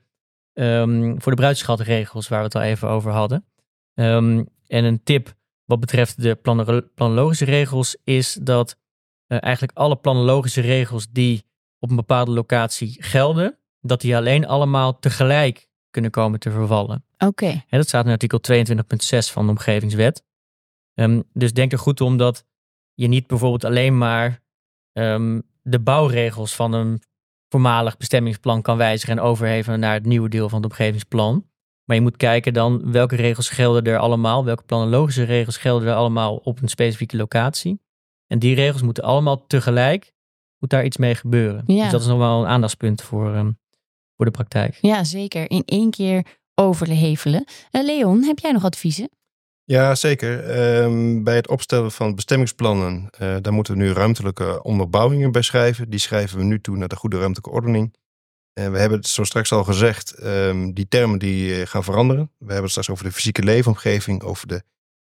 um, 0.52 1.22
voor 1.22 1.32
de 1.32 1.38
bruidschatregels, 1.38 2.28
waar 2.28 2.38
we 2.38 2.44
het 2.44 2.54
al 2.54 2.62
even 2.62 2.88
over 2.88 3.12
hadden. 3.12 3.44
Um, 3.94 4.48
en 4.66 4.84
een 4.84 5.02
tip 5.02 5.34
wat 5.64 5.80
betreft 5.80 6.22
de 6.22 6.34
planologische 6.94 7.44
regels 7.44 7.96
is 8.04 8.38
dat 8.42 8.78
eigenlijk 9.26 9.78
alle 9.78 9.96
planologische 9.96 10.60
regels 10.60 11.10
die 11.10 11.44
op 11.78 11.90
een 11.90 11.96
bepaalde 11.96 12.30
locatie 12.30 13.02
gelden, 13.02 13.58
dat 13.80 14.00
die 14.00 14.16
alleen 14.16 14.46
allemaal 14.46 14.98
tegelijk 14.98 15.68
kunnen 15.90 16.10
komen 16.10 16.40
te 16.40 16.50
vervallen. 16.50 17.04
Oké. 17.18 17.64
Dat 17.68 17.88
staat 17.88 18.04
in 18.04 18.10
artikel 18.10 18.40
22.6 18.52 19.32
van 19.32 19.44
de 19.44 19.50
omgevingswet. 19.50 20.24
Um, 20.94 21.22
dus 21.32 21.52
denk 21.52 21.72
er 21.72 21.78
goed 21.78 22.00
om 22.00 22.16
dat 22.16 22.44
je 22.94 23.06
niet 23.06 23.26
bijvoorbeeld 23.26 23.64
alleen 23.64 23.98
maar 23.98 24.42
um, 24.92 25.42
de 25.62 25.80
bouwregels 25.80 26.54
van 26.54 26.72
een 26.72 27.02
voormalig 27.48 27.96
bestemmingsplan 27.96 28.62
kan 28.62 28.76
wijzigen 28.76 29.18
en 29.18 29.24
overheven 29.24 29.80
naar 29.80 29.94
het 29.94 30.06
nieuwe 30.06 30.28
deel 30.28 30.48
van 30.48 30.62
het 30.62 30.70
omgevingsplan. 30.70 31.48
Maar 31.84 31.96
je 31.96 32.02
moet 32.02 32.16
kijken 32.16 32.52
dan 32.52 32.92
welke 32.92 33.16
regels 33.16 33.48
gelden 33.48 33.84
er 33.84 33.98
allemaal, 33.98 34.44
welke 34.44 34.62
planologische 34.62 35.22
regels 35.22 35.56
gelden 35.56 35.88
er 35.88 35.94
allemaal 35.94 36.36
op 36.36 36.62
een 36.62 36.68
specifieke 36.68 37.16
locatie. 37.16 37.80
En 38.26 38.38
die 38.38 38.54
regels 38.54 38.82
moeten 38.82 39.04
allemaal 39.04 39.46
tegelijk, 39.46 40.12
moet 40.58 40.70
daar 40.70 40.84
iets 40.84 40.96
mee 40.96 41.14
gebeuren. 41.14 41.62
Ja. 41.66 41.82
Dus 41.82 41.92
dat 41.92 42.00
is 42.00 42.06
nog 42.06 42.18
wel 42.18 42.40
een 42.40 42.48
aandachtspunt 42.48 43.02
voor, 43.02 43.34
um, 43.34 43.58
voor 44.20 44.30
de 44.30 44.36
praktijk. 44.36 44.78
Ja, 44.80 45.04
zeker. 45.04 45.50
In 45.50 45.62
één 45.64 45.90
keer 45.90 46.24
overhevelen. 46.54 47.44
Uh, 47.72 47.84
Leon, 47.84 48.22
heb 48.22 48.38
jij 48.38 48.52
nog 48.52 48.64
adviezen? 48.64 49.10
Ja, 49.64 49.94
zeker. 49.94 50.44
Ehm, 50.44 51.22
bij 51.22 51.36
het 51.36 51.48
opstellen 51.48 51.92
van 51.92 52.14
bestemmingsplannen, 52.14 53.10
uh, 53.20 53.36
daar 53.40 53.52
moeten 53.52 53.74
we 53.74 53.80
nu 53.80 53.92
ruimtelijke 53.92 54.62
onderbouwingen 54.62 55.32
bij 55.32 55.42
schrijven. 55.42 55.90
Die 55.90 55.98
schrijven 55.98 56.38
we 56.38 56.44
nu 56.44 56.60
toe 56.60 56.76
naar 56.76 56.88
de 56.88 56.96
goede 56.96 57.18
ruimtelijke 57.18 57.50
ordening. 57.50 57.94
En 58.52 58.72
we 58.72 58.78
hebben 58.78 58.98
het 58.98 59.08
zo 59.08 59.24
straks 59.24 59.52
al 59.52 59.64
gezegd, 59.64 60.24
um, 60.24 60.74
die 60.74 60.88
termen 60.88 61.18
die 61.18 61.60
eh, 61.60 61.66
gaan 61.66 61.84
veranderen. 61.84 62.30
We 62.38 62.44
hebben 62.44 62.62
het 62.62 62.70
straks 62.70 62.90
over 62.90 63.04
de 63.04 63.12
fysieke 63.12 63.42
leefomgeving, 63.42 64.22
over 64.22 64.46
de 64.46 64.62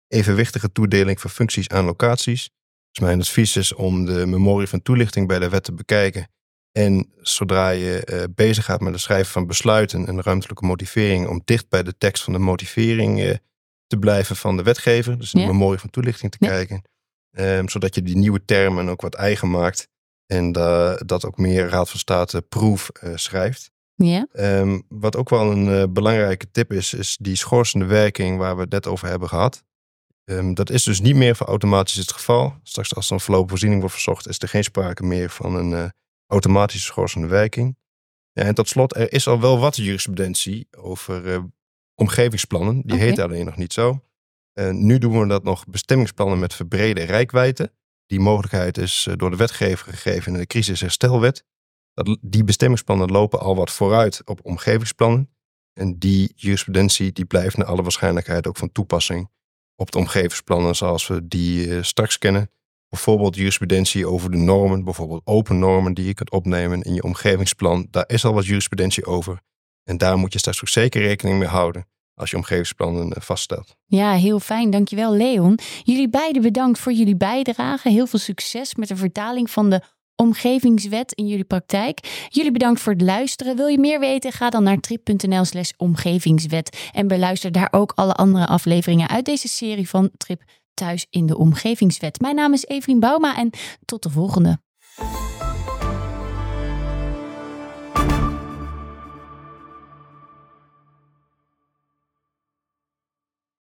evenwichtige 0.08 0.72
toedeling 0.72 1.20
van 1.20 1.30
functies 1.30 1.68
aan 1.68 1.84
locaties. 1.84 2.50
Dus 2.90 3.04
mijn 3.04 3.20
advies 3.20 3.56
is 3.56 3.74
om 3.74 4.04
de 4.04 4.26
memorie 4.26 4.68
van 4.68 4.82
toelichting 4.82 5.26
bij 5.28 5.38
de 5.38 5.48
wet 5.48 5.64
te 5.64 5.72
bekijken 5.72 6.28
en 6.76 7.12
zodra 7.20 7.68
je 7.68 8.08
uh, 8.10 8.22
bezig 8.34 8.64
gaat 8.64 8.80
met 8.80 8.92
het 8.92 9.02
schrijven 9.02 9.32
van 9.32 9.46
besluiten 9.46 10.06
en 10.06 10.22
ruimtelijke 10.22 10.66
motivering, 10.66 11.28
om 11.28 11.42
dicht 11.44 11.68
bij 11.68 11.82
de 11.82 11.98
tekst 11.98 12.22
van 12.22 12.32
de 12.32 12.38
motivering 12.38 13.20
uh, 13.20 13.34
te 13.86 13.98
blijven 13.98 14.36
van 14.36 14.56
de 14.56 14.62
wetgever, 14.62 15.18
dus 15.18 15.30
de 15.30 15.46
memorie 15.46 15.78
van 15.78 15.90
toelichting 15.90 16.32
te 16.32 16.38
kijken, 16.38 16.82
um, 17.30 17.68
zodat 17.68 17.94
je 17.94 18.02
die 18.02 18.16
nieuwe 18.16 18.44
termen 18.44 18.88
ook 18.88 19.00
wat 19.00 19.14
eigen 19.14 19.50
maakt 19.50 19.88
en 20.26 20.58
uh, 20.58 20.94
dat 20.96 21.24
ook 21.24 21.38
meer 21.38 21.68
Raad 21.68 21.90
van 21.90 21.98
State 21.98 22.42
proef 22.42 22.90
schrijft. 23.14 23.70
Ja. 23.94 24.26
Um, 24.32 24.82
wat 24.88 25.16
ook 25.16 25.28
wel 25.28 25.50
een 25.50 25.92
belangrijke 25.92 26.50
tip 26.50 26.72
is, 26.72 26.94
is 26.94 27.16
die 27.20 27.36
schorsende 27.36 27.84
werking 27.86 28.38
waar 28.38 28.54
we 28.54 28.60
het 28.60 28.70
net 28.70 28.86
over 28.86 29.08
hebben 29.08 29.28
gehad. 29.28 29.62
Um, 30.24 30.54
dat 30.54 30.70
is 30.70 30.82
dus 30.82 31.00
niet 31.00 31.16
meer 31.16 31.36
voor 31.36 31.46
automatisch 31.46 31.94
het 31.94 32.12
geval. 32.12 32.54
Straks 32.62 32.94
als 32.94 33.06
er 33.06 33.12
een 33.12 33.20
voorlopige 33.20 33.50
voorziening 33.50 33.80
wordt 33.80 33.94
verzocht, 33.94 34.28
is 34.28 34.38
er 34.38 34.48
geen 34.48 34.64
sprake 34.64 35.02
meer 35.02 35.30
van 35.30 35.54
een 35.54 35.92
automatische 36.26 36.86
schorsende 36.86 37.26
werking. 37.26 37.76
Ja, 38.32 38.42
en 38.42 38.54
tot 38.54 38.68
slot, 38.68 38.96
er 38.96 39.12
is 39.12 39.28
al 39.28 39.40
wel 39.40 39.58
wat 39.58 39.76
jurisprudentie 39.76 40.68
over 40.70 41.26
uh, 41.26 41.42
omgevingsplannen. 41.94 42.82
Die 42.84 42.98
heet 42.98 43.18
alleen 43.18 43.44
nog 43.44 43.56
niet 43.56 43.72
zo. 43.72 44.00
Uh, 44.54 44.70
nu 44.70 44.98
doen 44.98 45.20
we 45.20 45.26
dat 45.26 45.44
nog 45.44 45.66
bestemmingsplannen 45.66 46.38
met 46.38 46.54
verbrede 46.54 47.02
rijkwijde. 47.02 47.72
Die 48.06 48.20
mogelijkheid 48.20 48.78
is 48.78 49.06
uh, 49.08 49.14
door 49.16 49.30
de 49.30 49.36
wetgever 49.36 49.92
gegeven 49.92 50.32
in 50.32 50.38
de 50.38 50.46
crisisherstelwet. 50.46 51.44
Dat, 51.92 52.18
die 52.20 52.44
bestemmingsplannen 52.44 53.10
lopen 53.10 53.40
al 53.40 53.56
wat 53.56 53.70
vooruit 53.70 54.22
op 54.24 54.40
omgevingsplannen. 54.44 55.30
En 55.72 55.98
die 55.98 56.32
jurisprudentie 56.34 57.12
die 57.12 57.24
blijft 57.24 57.56
naar 57.56 57.66
alle 57.66 57.82
waarschijnlijkheid 57.82 58.46
ook 58.46 58.56
van 58.56 58.72
toepassing 58.72 59.30
op 59.74 59.90
de 59.90 59.98
omgevingsplannen 59.98 60.76
zoals 60.76 61.06
we 61.06 61.28
die 61.28 61.82
straks 61.82 62.18
kennen. 62.18 62.50
Bijvoorbeeld 62.96 63.36
jurisprudentie 63.36 64.06
over 64.06 64.30
de 64.30 64.36
normen, 64.36 64.84
bijvoorbeeld 64.84 65.20
open 65.24 65.58
normen 65.58 65.94
die 65.94 66.06
je 66.06 66.14
kunt 66.14 66.30
opnemen 66.30 66.82
in 66.82 66.94
je 66.94 67.02
omgevingsplan. 67.02 67.86
Daar 67.90 68.04
is 68.06 68.24
al 68.24 68.34
wat 68.34 68.46
jurisprudentie 68.46 69.04
over. 69.06 69.40
En 69.84 69.98
daar 69.98 70.18
moet 70.18 70.32
je 70.32 70.38
straks 70.38 70.60
ook 70.60 70.68
zeker 70.68 71.02
rekening 71.02 71.38
mee 71.38 71.48
houden 71.48 71.86
als 72.14 72.30
je 72.30 72.36
omgevingsplannen 72.36 73.12
eh, 73.12 73.22
vaststelt. 73.22 73.76
Ja, 73.86 74.12
heel 74.12 74.40
fijn. 74.40 74.70
Dankjewel 74.70 75.12
Leon. 75.12 75.58
Jullie 75.82 76.08
beiden 76.08 76.42
bedankt 76.42 76.78
voor 76.78 76.92
jullie 76.92 77.16
bijdrage. 77.16 77.88
Heel 77.88 78.06
veel 78.06 78.18
succes 78.18 78.74
met 78.74 78.88
de 78.88 78.96
vertaling 78.96 79.50
van 79.50 79.70
de 79.70 79.82
omgevingswet 80.14 81.12
in 81.12 81.26
jullie 81.26 81.44
praktijk. 81.44 82.26
Jullie 82.28 82.52
bedankt 82.52 82.80
voor 82.80 82.92
het 82.92 83.02
luisteren. 83.02 83.56
Wil 83.56 83.66
je 83.66 83.78
meer 83.78 84.00
weten? 84.00 84.32
Ga 84.32 84.50
dan 84.50 84.62
naar 84.62 84.80
trip.nl 84.80 85.44
slash 85.44 85.70
omgevingswet 85.76 86.90
en 86.92 87.08
beluister 87.08 87.52
daar 87.52 87.68
ook 87.70 87.92
alle 87.94 88.14
andere 88.14 88.46
afleveringen 88.46 89.08
uit 89.08 89.24
deze 89.24 89.48
serie 89.48 89.88
van 89.88 90.10
Trip 90.16 90.42
thuis 90.76 91.06
in 91.10 91.26
de 91.26 91.36
omgevingswet. 91.36 92.20
Mijn 92.20 92.34
naam 92.34 92.52
is 92.52 92.64
Evelien 92.64 93.00
Bouma 93.00 93.36
en 93.36 93.50
tot 93.84 94.02
de 94.02 94.10
volgende. 94.10 94.58